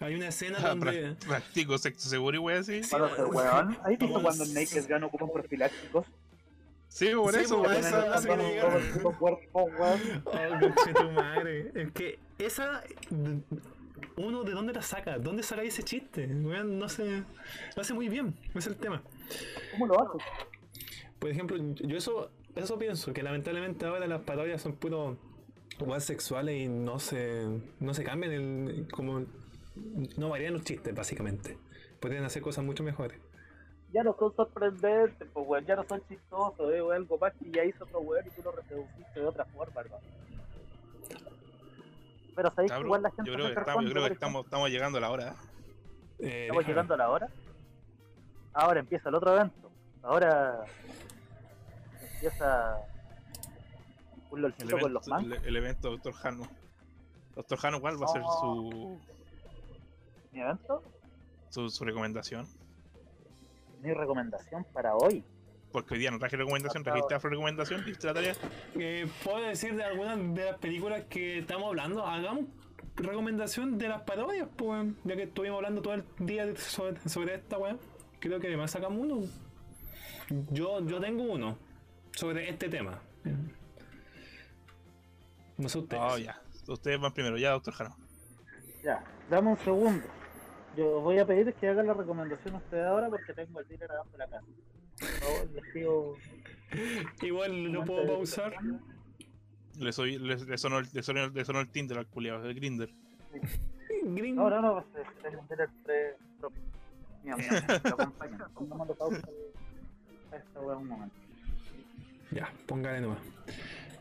[0.00, 1.10] Hay una escena Ah, donde.
[1.12, 2.82] pra- Practico sexo seguro y weón así.
[2.82, 3.78] Sí, Para ser weón.
[3.82, 6.06] ¿Has visto cuando en Naked Gun ocupan profilácticos?
[6.88, 10.00] Sí, por Sí, eso, esa- el puto cuerpo, weón.
[10.24, 11.70] Oh, conche tu madre.
[11.74, 12.82] Es que esa.
[14.16, 15.18] Uno, ¿de dónde la saca?
[15.18, 16.26] ¿Dónde saca ese chiste?
[16.26, 17.22] Weón, no sé.
[17.76, 19.02] Lo hace muy bien, ese es el tema.
[19.72, 20.22] ¿Cómo lo haces?
[21.18, 25.18] Por ejemplo, yo eso, eso pienso, que lamentablemente ahora las parodias son puros
[25.78, 27.46] weas sexuales y no se,
[27.78, 29.24] no se cambian el, como
[29.74, 31.58] no varían los chistes básicamente.
[32.00, 33.20] Podrían hacer cosas mucho mejores.
[33.92, 37.50] Ya no son sorprendentes, pues weón, ya no son chistosos, eh, weón, algo más que
[37.50, 40.04] ya hizo otro weón y tú lo reproduciste de otra forma, hermano.
[42.36, 44.70] Pero sabéis que igual la gente yo creo que, estamos, yo creo que estamos, estamos
[44.70, 45.34] llegando a la hora.
[46.20, 47.28] Eh, Estamos déjame- llegando a la hora.
[48.52, 49.70] Ahora empieza el otro evento.
[50.02, 50.64] Ahora
[52.14, 52.76] empieza
[54.30, 55.38] un El lolcito con los mancos.
[55.38, 56.48] el, el evento Doctor Jano.
[57.34, 58.40] Doctor Jano, ¿cuál va a ser Oh.
[58.40, 59.00] su.
[60.32, 60.82] Mi evento,
[61.48, 62.46] Su, su recomendación.
[63.82, 65.24] mi recomendación para hoy.
[65.72, 68.34] Porque hoy día no traje recomendación, trajiste afro recomendación, ¿viste la tarea?
[68.74, 72.04] Eh, ¿Puedo decir de algunas de las películas que estamos hablando?
[72.04, 72.46] Hagamos
[72.96, 77.56] recomendación de las parodias, pues, ya que estuvimos hablando todo el día sobre, sobre esta
[77.56, 77.78] weón.
[78.18, 79.26] Creo que además sacamos uno.
[80.50, 81.56] Yo, yo tengo uno
[82.12, 83.00] sobre este tema.
[85.56, 86.02] No sé ustedes.
[86.04, 86.40] Oh, ya.
[86.66, 87.96] Ustedes van primero, ya, doctor Jano.
[88.82, 90.06] Ya, dame un segundo.
[90.76, 94.10] Yo voy a pedir que hagan la recomendación ustedes ahora porque tengo el dealer abajo
[94.12, 94.46] de la casa.
[94.98, 96.14] Por favor, les pido.
[97.22, 98.54] Igual lo puedo pausar.
[99.78, 102.54] Le, soy, le, le sonó, el- le, sonó, le sonó el Tinder al culiado, el
[102.54, 102.90] Grinder.
[104.02, 104.36] Green.
[104.36, 104.84] No, no, no,
[105.22, 105.46] tengo un
[105.84, 106.62] pre propio.
[107.22, 107.46] Mío, mío,
[107.84, 108.38] lo acompaño.
[108.54, 109.22] Pongamos pausa
[110.32, 111.14] a esta un momento.
[112.30, 113.18] Ya, póngale nomás.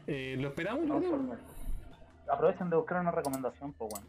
[0.07, 0.85] Eh, ¿Lo esperamos?
[0.85, 0.99] No?
[0.99, 1.37] a.
[2.31, 4.07] Aprovechen de buscar una recomendación, pues bueno.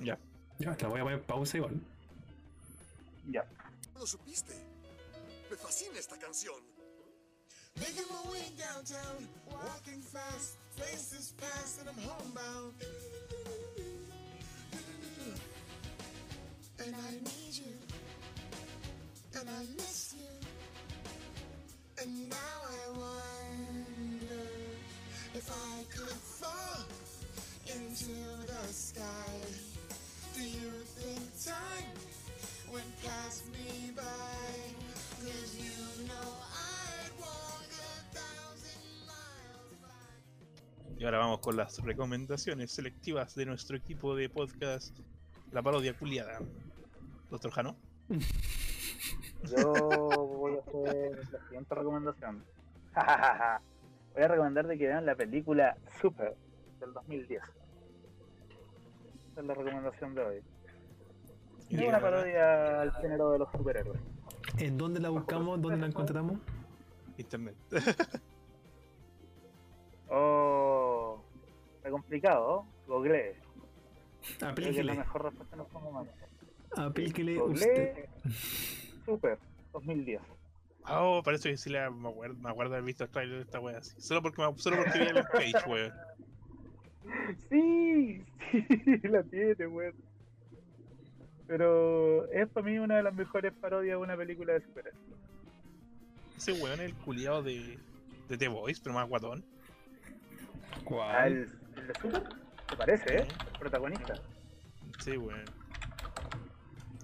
[0.00, 0.18] Ya.
[0.58, 1.80] Ya, la voy a poner pausa igual.
[3.30, 3.44] Ya.
[3.98, 4.54] ¿Lo supiste?
[5.50, 6.62] Me fascina esta canción.
[7.76, 12.74] Making my way downtown, walking fast, faces fast, and I'm homebound.
[16.78, 17.76] And I need you,
[19.40, 20.28] and I miss you.
[22.00, 24.44] And now I wonder
[25.34, 26.84] if I could fall
[27.66, 28.14] into
[28.46, 29.73] the sky.
[30.34, 31.94] Do you think time
[32.72, 34.02] went past me by?
[35.22, 40.98] Cause you know I'd walk a thousand miles by.
[40.98, 44.98] Y ahora vamos con las recomendaciones selectivas de nuestro equipo de podcast,
[45.52, 46.40] La Parodia Culiada.
[47.30, 47.76] Doctor Jano.
[49.44, 52.44] Yo voy a hacer la siguiente recomendación.
[54.14, 56.36] voy a recomendar de que vean la película Super
[56.80, 57.63] del 2010.
[59.36, 60.42] Es la recomendación de hoy.
[61.68, 64.00] Y Es una parodia al género de los superhéroes.
[64.58, 65.60] ¿En dónde la buscamos?
[65.60, 66.38] ¿Dónde la encontramos?
[67.16, 67.56] Internet.
[70.08, 71.22] Oh,
[71.76, 72.66] está complicado.
[72.86, 73.36] Google.
[74.20, 74.94] Creo que es la Aplíquele.
[74.96, 76.14] mejor respuesta en estos momentos.
[76.76, 78.06] Aplíquele usted.
[78.24, 78.34] Google
[79.04, 79.38] Super
[79.72, 80.20] 2010.
[80.88, 83.60] Oh, parece que sí la, me, acuerdo, me acuerdo haber visto el trailer de esta
[83.60, 83.98] wea así.
[84.00, 85.92] Solo porque, me- solo porque vi el page, weón.
[87.50, 89.94] Sí, sí, la tiene, weón.
[91.46, 95.04] Pero es para mí una de las mejores parodias de una película de superhéroes.
[96.36, 97.78] Ese weón es el culiado de,
[98.28, 99.44] de The Voice, pero más guatón.
[100.72, 101.32] Ah, ¿Cuál?
[101.32, 102.22] el, el de Super,
[102.68, 103.26] ¿te parece, eh?
[103.52, 104.14] El protagonista.
[105.00, 105.44] Sí, weón.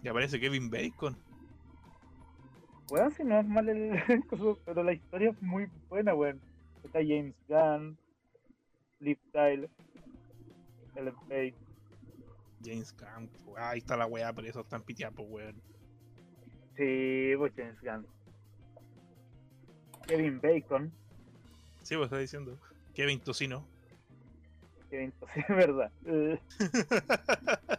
[0.02, 1.16] Y aparece Kevin Bacon.
[2.90, 6.40] Weón, si no es mal el coso, pero la historia es muy buena, weón.
[6.82, 7.96] Está James Gunn,
[9.00, 9.70] Liv Tyler,
[12.62, 13.30] James Camp.
[13.56, 15.56] Ahí está la weá, pero eso está en pitiapo, weón.
[16.76, 18.06] Sí, pues James Gunn.
[20.06, 20.92] Kevin Bacon,
[21.82, 22.58] Sí, vos estás diciendo.
[22.94, 23.64] Kevin Tocino.
[24.90, 25.90] Kevin, sí, es verdad.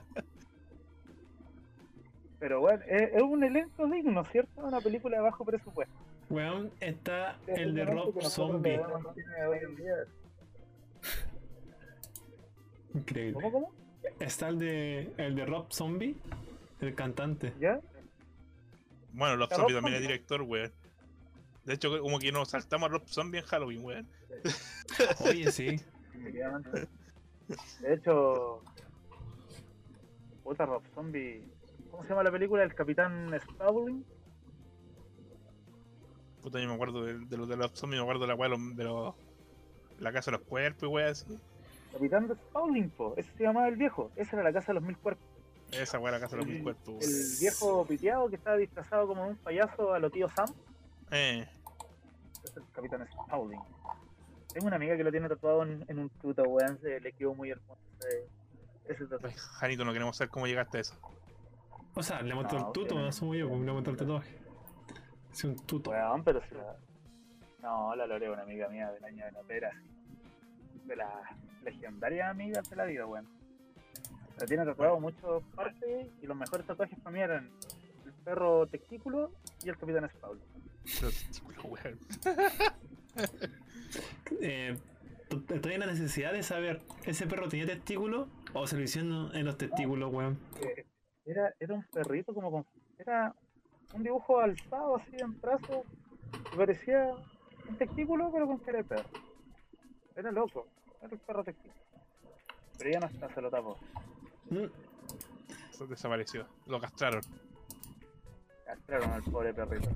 [2.40, 4.62] Pero bueno, es, es un elenco digno, ¿cierto?
[4.62, 5.94] Una película de bajo presupuesto.
[6.30, 8.80] Weón, está Es el de Rob Zombie.
[12.94, 13.34] Increíble.
[13.34, 13.74] ¿Cómo, cómo?
[14.20, 16.16] Está el de, el de Rob Zombie,
[16.80, 17.54] el cantante.
[17.60, 17.80] ¿Ya?
[19.14, 20.72] Bueno, Rob Zombie Rob también es director, weón.
[21.66, 24.08] De hecho, como que nos saltamos a Rob Zombie en Halloween, weón.
[25.20, 25.80] Oye, sí.
[27.82, 28.62] De hecho,
[30.44, 31.44] puta Rob Zombie.
[31.92, 32.64] ¿Cómo se llama la película?
[32.64, 34.04] El Capitán Spaulding.
[36.42, 38.50] Puta, yo me acuerdo de, de los de Rob Zombie, me acuerdo de la weá
[38.50, 39.16] de los- de los.
[40.00, 41.38] La casa de los cuerpos y weá así.
[41.92, 43.14] Capitán de Spaulding, po.
[43.18, 44.12] Ese se llamaba el viejo.
[44.16, 45.26] Esa era la casa de los mil cuerpos.
[45.72, 46.96] Esa weá, la casa de los mil cuerpos.
[47.04, 50.48] El viejo piteado que estaba disfrazado como un payaso a lo tío Sam.
[51.12, 51.48] Eh,
[52.44, 53.60] Es el Capitán Spaulding.
[54.54, 56.78] Tengo una amiga que lo tiene tatuado en, en un tuto, weón.
[56.82, 57.80] Se le quedó muy hermoso
[58.88, 59.38] ese, tatuaje.
[59.38, 60.96] Janito, no queremos saber cómo llegaste a eso.
[61.94, 63.10] O sea, le montó No, el tuto, obviamente.
[63.10, 64.38] asumo yo, porque le montó el tatuaje.
[65.32, 65.92] Es un tuto.
[65.92, 66.76] Weón, pero si la.
[67.62, 70.88] No, la Lore, una amiga mía del año de la pera, así.
[70.88, 71.08] De las
[71.64, 73.28] legendarias amigas de la vida, weón.
[74.40, 75.22] La tiene tatuado muchas
[75.56, 77.52] partes y los mejores tatuajes para mí eran
[78.06, 79.32] el perro testículo
[79.64, 80.10] y el capitán
[80.84, 82.00] típico, weón.
[84.40, 84.78] Eh,
[85.50, 89.46] estoy en la necesidad de saber, ¿ese perro tenía testículos o se lo hicieron en
[89.46, 90.40] los testículos, weón?
[90.62, 90.86] Eh,
[91.26, 92.66] Era, era un perrito como con.
[92.98, 93.36] Era
[93.94, 95.84] un dibujo alzado así en brazo
[96.50, 97.12] que parecía
[97.70, 99.10] un testículo pero con cara de perro.
[100.16, 100.68] Era loco,
[101.10, 101.74] el perro testículo.
[102.78, 103.78] Pero ya no está, se lo tapó.
[104.50, 104.66] Mm,
[105.80, 106.46] des- desapareció.
[106.68, 107.22] Lo castraron.
[108.66, 109.90] Castraron al pobre perrito.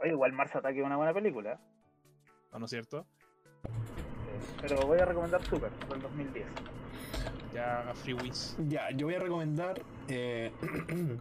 [0.00, 1.58] Oye, igual Mars Attack es una buena película.
[2.52, 3.06] ¿no ¿no es cierto?
[3.64, 6.46] Eh, Pero voy a recomendar Super, del 2010.
[7.52, 8.56] Ya Free Wiz.
[8.68, 10.52] Ya, yo voy a recomendar eh,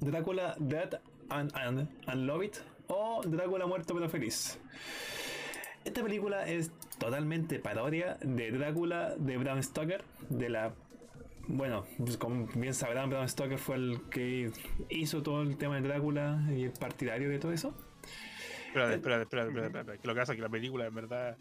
[0.00, 2.56] Drácula Dead and, and, and Love It
[2.88, 4.58] o Drácula Muerto pero Feliz.
[5.84, 10.74] Esta película es totalmente parodia de Drácula de Bram Stoker, de la...
[11.48, 14.52] Bueno, pues como bien sabrán, Bram Stoker fue el que
[14.88, 17.74] hizo todo el tema de Drácula y el partidario de todo eso.
[18.68, 21.36] Espérate, espérate, espérate, espérate, espérate, Que lo que pasa es que la película en verdad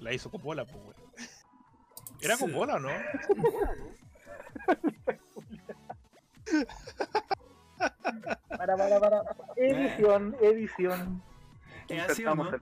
[0.00, 0.94] la hizo Coppola, pues, weón.
[2.20, 2.46] ¿Era Sí.
[2.46, 2.88] Coppola o no?
[8.48, 9.22] Para, para, para.
[9.56, 11.22] Edición, edición.
[11.88, 12.50] ¿Es así o no?
[12.50, 12.58] de.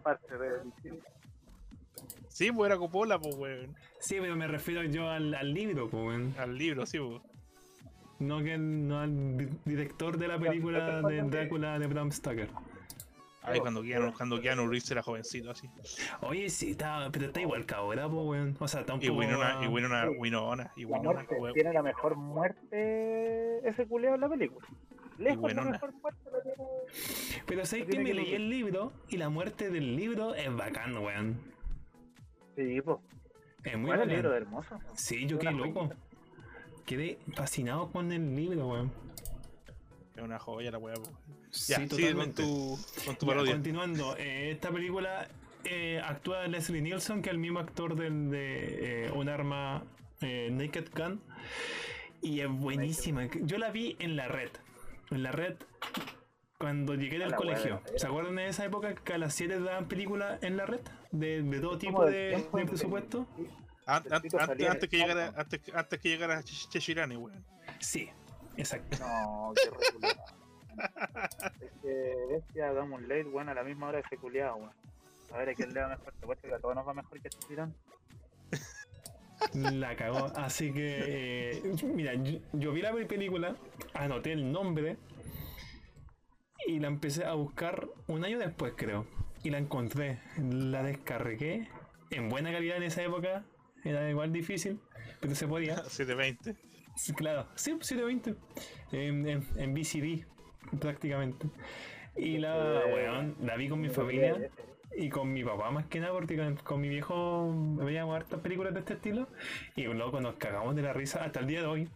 [2.28, 3.74] Sí, pues era Coppola, pues, weón.
[3.98, 6.34] Sí, pero me refiero yo al, al libro, pues, weón.
[6.38, 7.20] Al libro, sí, pues.
[8.18, 12.48] No, que, no al di- director de la película de Drácula de Bram Stoker.
[13.42, 15.68] Ay, cuando Keanu, cuando Keanu Reeves era jovencito, así.
[16.22, 18.56] Oye, sí, está, pero está igual que ahora, pues, weón.
[18.58, 19.20] O sea, está un Y poco...
[19.20, 20.14] Winona, y Winona, Sí.
[20.18, 21.54] Winona, y La Winona, muerte, weón.
[21.54, 24.66] tiene la mejor muerte ese culiao en la película.
[25.18, 25.70] Lejos la buenona.
[25.72, 26.64] mejor muerte la tiene.
[27.46, 31.40] Pero No que me leí el libro y la muerte del libro es bacán, weón.
[32.56, 32.98] Sí, pues.
[33.64, 34.78] Es muy Bueno, el libro de hermoso.
[34.94, 35.90] Sí, yo quedé loco.
[36.84, 38.92] Quedé fascinado con el libro, weón.
[40.14, 40.94] Es una joya la weá.
[41.50, 42.42] Sí, Ya, con totalmente.
[42.42, 45.28] tu, con tu Ya, continuando, eh, esta película
[45.64, 49.82] eh, actúa Leslie Nielsen, que es el mismo actor del, de eh, Un arma
[50.20, 51.20] eh, Naked Gun.
[52.22, 53.26] Y es buenísima.
[53.42, 54.50] Yo la vi en la red.
[55.10, 55.56] En la red
[56.58, 57.82] cuando llegué del colegio.
[57.96, 60.80] ¿Se acuerdan de esa época que a las 7 daban películas en la red?
[61.12, 63.26] De, de todo tipo de, presupuesto.
[63.86, 64.32] Antes,
[64.90, 67.44] que llegara, antes, antes que llegara Ch- Cheshirani, weón.
[67.78, 68.10] Sí,
[68.56, 68.98] exacto.
[68.98, 70.24] No, qué reculeado.
[71.60, 74.72] es que bestia, damos un late, bueno, a la misma hora de ese culiado, weón.
[75.32, 76.14] A ver, ¿a quién le va mejor?
[76.14, 77.74] Te que a todos nos va mejor que tirón.
[79.54, 80.26] La cagó.
[80.36, 83.56] Así que, eh, mira, yo, yo vi la película,
[83.94, 84.96] anoté el nombre
[86.66, 89.06] y la empecé a buscar un año después, creo.
[89.42, 90.18] Y la encontré.
[90.38, 91.68] La descargué
[92.10, 93.44] en buena calidad en esa época.
[93.84, 94.80] Era igual difícil,
[95.20, 95.76] pero se podía.
[95.88, 96.56] 720.
[96.96, 98.34] Sí, claro, sí, 720.
[98.92, 100.26] En, en, en VCD,
[100.80, 101.46] prácticamente.
[102.16, 104.50] Y la, weón, la vi con mi familia.
[104.94, 108.72] Y con mi papá más que nada, porque con, con mi viejo veíamos hartas películas
[108.74, 109.28] de este estilo.
[109.74, 111.88] Y loco, nos cagamos de la risa hasta el día de hoy.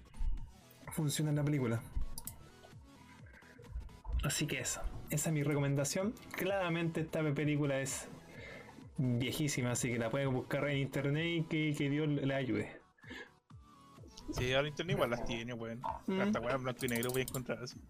[0.93, 1.81] Funciona la película.
[4.23, 4.83] Así que eso.
[5.11, 6.15] Esa es mi recomendación.
[6.37, 8.09] Claramente esta película es
[8.99, 12.81] viejísima, así que la pueden buscar en internet y que, que Dios le ayude.
[14.33, 15.81] Sí, ahora internet igual las tiene, weón.
[16.07, 16.21] Mm.
[16.21, 17.81] Hasta weón en blanco y negro voy a encontrar así.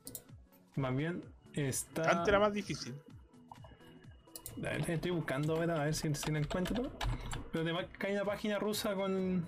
[0.76, 1.22] Más bien
[1.52, 2.10] está...
[2.10, 2.94] Antes era más difícil.
[4.58, 6.90] A ver, Estoy buscando a ver, a ver si, si la encuentro.
[7.52, 9.44] Pero además que hay una página rusa con...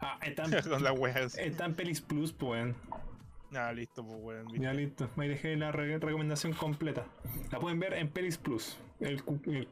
[0.00, 1.38] Ah, está en, Con las weas.
[1.38, 2.74] está en Pelis Plus, pues.
[3.54, 4.48] Ah, listo, pues weón.
[4.60, 7.06] Ya listo, me dejé la re- recomendación completa.
[7.50, 8.78] La pueden ver en Pelis Plus.
[8.98, 9.68] El, el,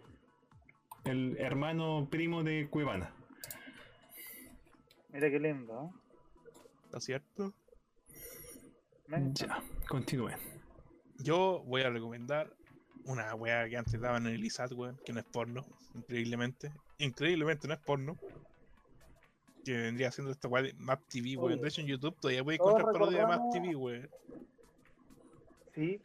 [1.04, 3.12] el hermano primo de Cuevana.
[5.12, 5.98] Mira qué lindo, ¿eh?
[6.84, 7.54] ¿Está cierto?
[9.32, 10.36] Ya, continúen.
[11.18, 12.52] Yo voy a recomendar
[13.04, 16.72] una wea que antes daban en el ISAT, weón, que no es porno, increíblemente.
[16.98, 18.16] Increíblemente no es porno.
[19.64, 21.60] Que vendría siendo esta wea de Map TV, weón.
[21.60, 24.10] De hecho en YouTube todavía voy a encontrar parodia de Map TV, weón.
[25.74, 26.00] Sí.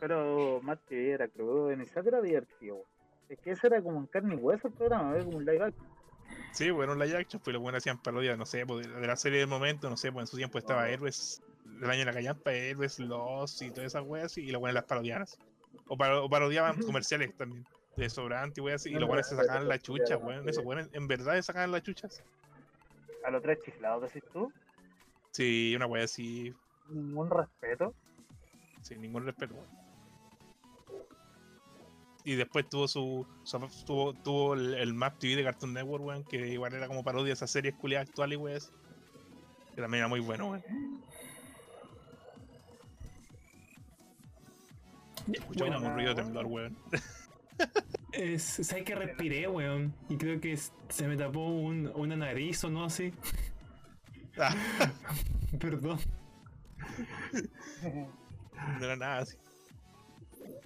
[0.00, 2.96] Pero más que era crudo en esa era divertido, weón.
[3.28, 5.64] Es que ese era como un carne y hueso el programa, era como un live
[5.64, 5.86] action.
[6.52, 9.40] Sí, bueno, la action, pues los buenos hacían parodias, no sé, pues, de, la serie
[9.40, 12.52] del momento, no sé, pues en su tiempo estaba Héroes, del año de la callampa,
[12.52, 15.38] Héroes, Lost y todas esas weas y los buenos las parodianas.
[15.88, 17.64] O, paro- o parodiaban comerciales también,
[17.96, 20.48] de sobrante y weas así, y los buenos se sacaban la chucha, weón.
[20.48, 22.22] Esos buenos en verdad se sacaban las chuchas.
[23.24, 24.52] A los tres chiflados, decís tú.
[25.32, 26.54] Sí, una wea así,
[26.88, 27.94] Ningún respeto.
[28.82, 29.68] sin ningún respeto, weón.
[32.24, 33.24] Y después tuvo su.
[33.44, 37.04] su- tuvo, tuvo el, el Map TV de Cartoon Network, weón, que igual era como
[37.04, 38.72] parodia de esas series culiadas actuales, y weas.
[39.74, 40.64] Que también era muy bueno, weón.
[45.32, 46.76] Escuchamos Bueno, un ruido de temblor, weón.
[48.12, 49.94] es, ¿sabes que respiré, weón?
[50.08, 53.12] Y creo que se me tapó un, una nariz o no así.
[54.38, 54.54] Ah,
[55.58, 55.98] Perdón.
[57.82, 59.36] no era nada así.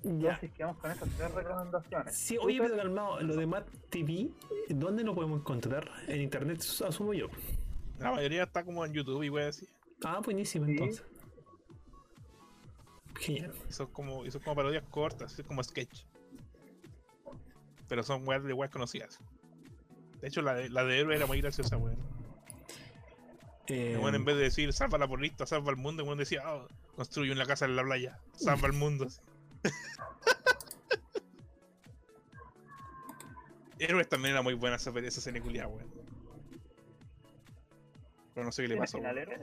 [0.03, 0.11] Ya.
[0.11, 2.17] Entonces quedamos con esas tres recomendaciones.
[2.17, 4.31] Sí, oye, pero calmado, lo de Matt TV,
[4.69, 5.89] ¿dónde lo podemos encontrar?
[6.09, 7.27] En internet, asumo yo.
[7.99, 9.67] La mayoría está como en YouTube y wey así.
[10.05, 10.73] Ah, buenísimo Sí.
[10.73, 11.05] entonces.
[13.21, 13.53] Genial.
[13.69, 16.05] Y son como, son como parodias cortas, es como sketch.
[17.89, 19.19] Pero son weas de weas conocidas.
[20.21, 21.99] De hecho, la de, la de héroe era muy graciosa, weón.
[23.69, 26.19] Eh, El weón, en vez de decir salva la porrista, salva al mundo, el weón
[26.19, 26.67] decía, "Ah,
[26.97, 29.07] construye una casa en la playa, salva al mundo.
[33.79, 35.89] Héroes también era muy buena esa, esa serie culiada, weón.
[38.35, 38.99] Pero no sé qué le ¿Tiene pasó.
[38.99, 39.41] final?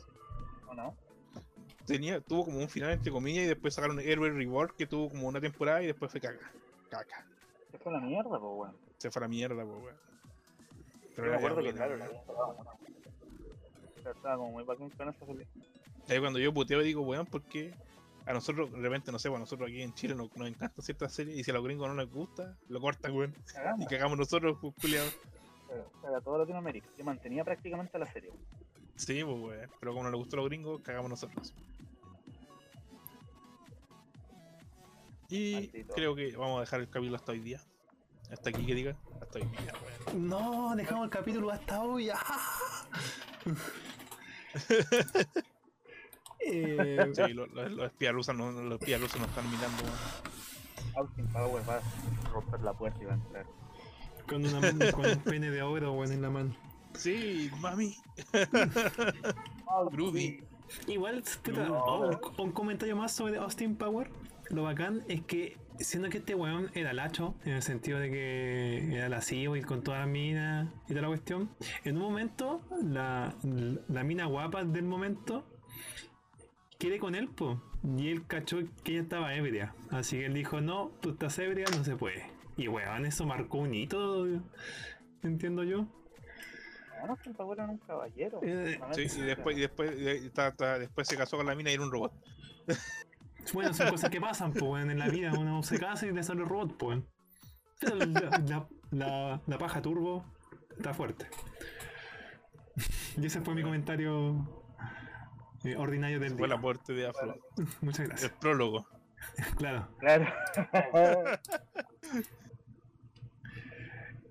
[0.67, 0.95] ¿O no?
[1.87, 5.27] Tenía, tuvo como un final entre comillas y después sacaron Héroe Reborn que tuvo como
[5.29, 6.51] una temporada y después fue caca.
[6.89, 7.25] Caca.
[7.71, 8.75] Se fue a la mierda, pues, weón.
[8.97, 9.95] Se fue a la mierda, po, weón.
[11.15, 12.09] Yo me acuerdo que, claro, la.
[13.95, 15.65] Pero Estaba como muy bacán con esa película.
[16.09, 17.73] Ahí cuando yo puteo digo, weón, porque
[18.25, 20.83] a nosotros, de repente, no sé, bueno, a nosotros aquí en Chile nos, nos encantan
[20.83, 23.33] ciertas series y si a los gringos no les gusta, lo cortan, weón.
[23.79, 24.17] Y Cagamos.
[24.17, 25.17] nosotros, pues, culiados.
[25.69, 26.89] Pero, Era toda Latinoamérica.
[26.97, 28.31] Que mantenía prácticamente la serie.
[28.97, 29.69] Sí, pues, weón.
[29.79, 31.53] Pero como no les gustó a los gringos, cagamos nosotros.
[35.29, 35.93] Y Maldito.
[35.93, 37.61] creo que vamos a dejar el capítulo hasta hoy día.
[38.31, 38.95] Hasta aquí que diga.
[39.21, 39.73] Hasta hoy día,
[40.07, 40.29] weón.
[40.29, 42.09] No, dejamos el capítulo hasta hoy.
[42.09, 42.85] ¡ah!
[46.39, 49.83] Eh, Sí, los, los, los espías rusos no- los espías rusos nos están mirando.
[50.95, 53.45] Austin Power va a romper la puerta y va a entrar.
[54.27, 56.55] con, una, con un pene de oro weón, en la mano.
[56.93, 57.95] Sí, mami.
[59.91, 60.43] Groovy.
[60.87, 61.83] Igual, puta, No.
[61.83, 64.09] oh, un, un comentario más sobre Austin Power.
[64.49, 68.95] Lo bacán es que, siendo que este weón era lacho, en el sentido de que
[68.95, 71.49] era lascivo y con toda la mina y toda la cuestión,
[71.83, 73.35] en un momento, la,
[73.87, 75.45] la mina guapa del momento
[76.77, 77.61] quiere con él, po.
[77.97, 79.73] Y él cachó que ella estaba ebria.
[79.91, 82.25] Así que él dijo, no, tú estás ebria, no se puede.
[82.55, 84.25] Y weón, eso marcó un hito,
[85.23, 85.87] entiendo yo.
[87.05, 88.39] No, Austin Power era un caballero.
[88.41, 90.29] Eh, Sí, y después, y después, y
[90.79, 92.11] después se casó con la mina y era un robot.
[93.53, 95.31] Bueno, son cosas que pasan, pues, en la vida.
[95.37, 96.99] Uno se casa y le sale el robot, pues.
[97.81, 98.05] la,
[98.45, 100.25] la, la- la paja turbo
[100.77, 101.27] está fuerte.
[103.17, 104.63] Y ese fue mi comentario
[105.63, 106.57] eh, ordinario del Fue el día.
[106.57, 107.35] aporte de Afro.
[107.81, 108.31] Muchas El gracias.
[108.39, 108.87] prólogo.
[109.57, 109.87] Claro.
[109.99, 110.27] Claro.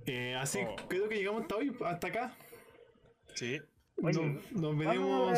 [0.08, 0.76] Eh, así Oh.
[0.88, 2.32] creo que llegamos hasta hoy, hasta acá.
[3.34, 3.60] Sí.
[4.02, 5.32] Oye, nos, nos vamos a veremos.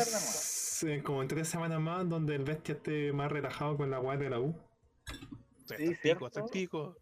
[0.83, 4.25] Eh, como en tres semanas más, donde el bestia esté más relajado con la guardia
[4.25, 4.55] de la U.
[5.65, 6.95] Sí, el pico, el pico.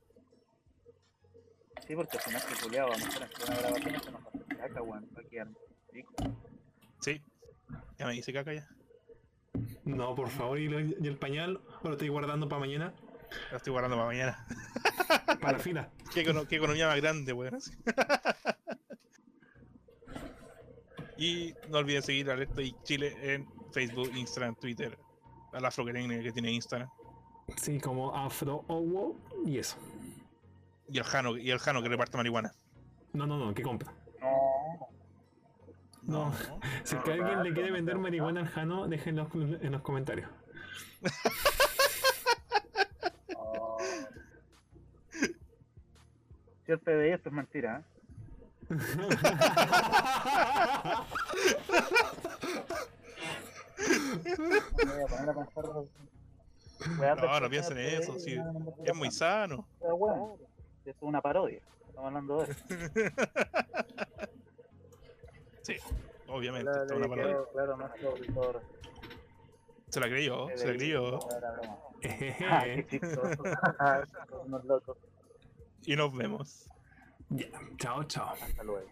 [1.88, 4.22] Sí, porque si no es que culiado, vamos a hacer una grabación y se nos
[4.22, 5.10] va a hacer caca, weón.
[5.16, 5.48] Va a quedar
[5.94, 6.14] rico.
[7.02, 7.22] Sí.
[7.98, 8.68] Ya me hice caca ya.
[9.86, 12.94] No, por favor, y, lo- y el pañal, o lo estoy guardando para mañana,
[13.52, 14.46] Lo estoy guardando para mañana.
[15.42, 15.90] para la fila.
[16.14, 17.58] ¿Qué, econo- qué economía más grande, weón.
[21.18, 23.48] y no olviden seguir a Alerta y Chile en
[23.78, 24.98] Facebook, Instagram, Twitter.
[25.54, 26.90] A la Afro que tiene, que tiene Instagram.
[27.58, 29.16] Sí, como Afro Owo
[29.46, 29.78] y eso.
[30.90, 32.52] Y el Jano, y el Jano que reparte marihuana.
[33.14, 33.94] No, no, no, que compra.
[36.02, 36.02] No.
[36.02, 36.34] No.
[36.84, 40.28] Si es que alguien le quiere vender marihuana al Jano, déjenlo en los comentarios.
[46.66, 47.84] Si el PDI esto es mentira, ¿eh?
[53.78, 55.66] Me voy a poner a pensar.
[57.00, 58.38] weas No, no piensen en eso, sí,
[58.84, 59.68] Es muy sano.
[59.80, 60.38] Pero bueno,
[60.86, 61.62] esto es una parodia.
[61.88, 62.64] Estamos hablando de eso.
[65.64, 65.76] Sí,
[66.30, 66.72] obviamente.
[66.72, 67.34] Claro, esto es una parodia.
[67.34, 68.62] quedó claro, nuestro auditor.
[69.90, 71.20] Se la creyó, se la creyó.
[73.80, 74.04] Ah.
[75.84, 76.70] Y nos vemos.
[77.30, 77.48] Ya,
[77.78, 78.34] chao, chao.
[78.42, 78.88] Hasta luego.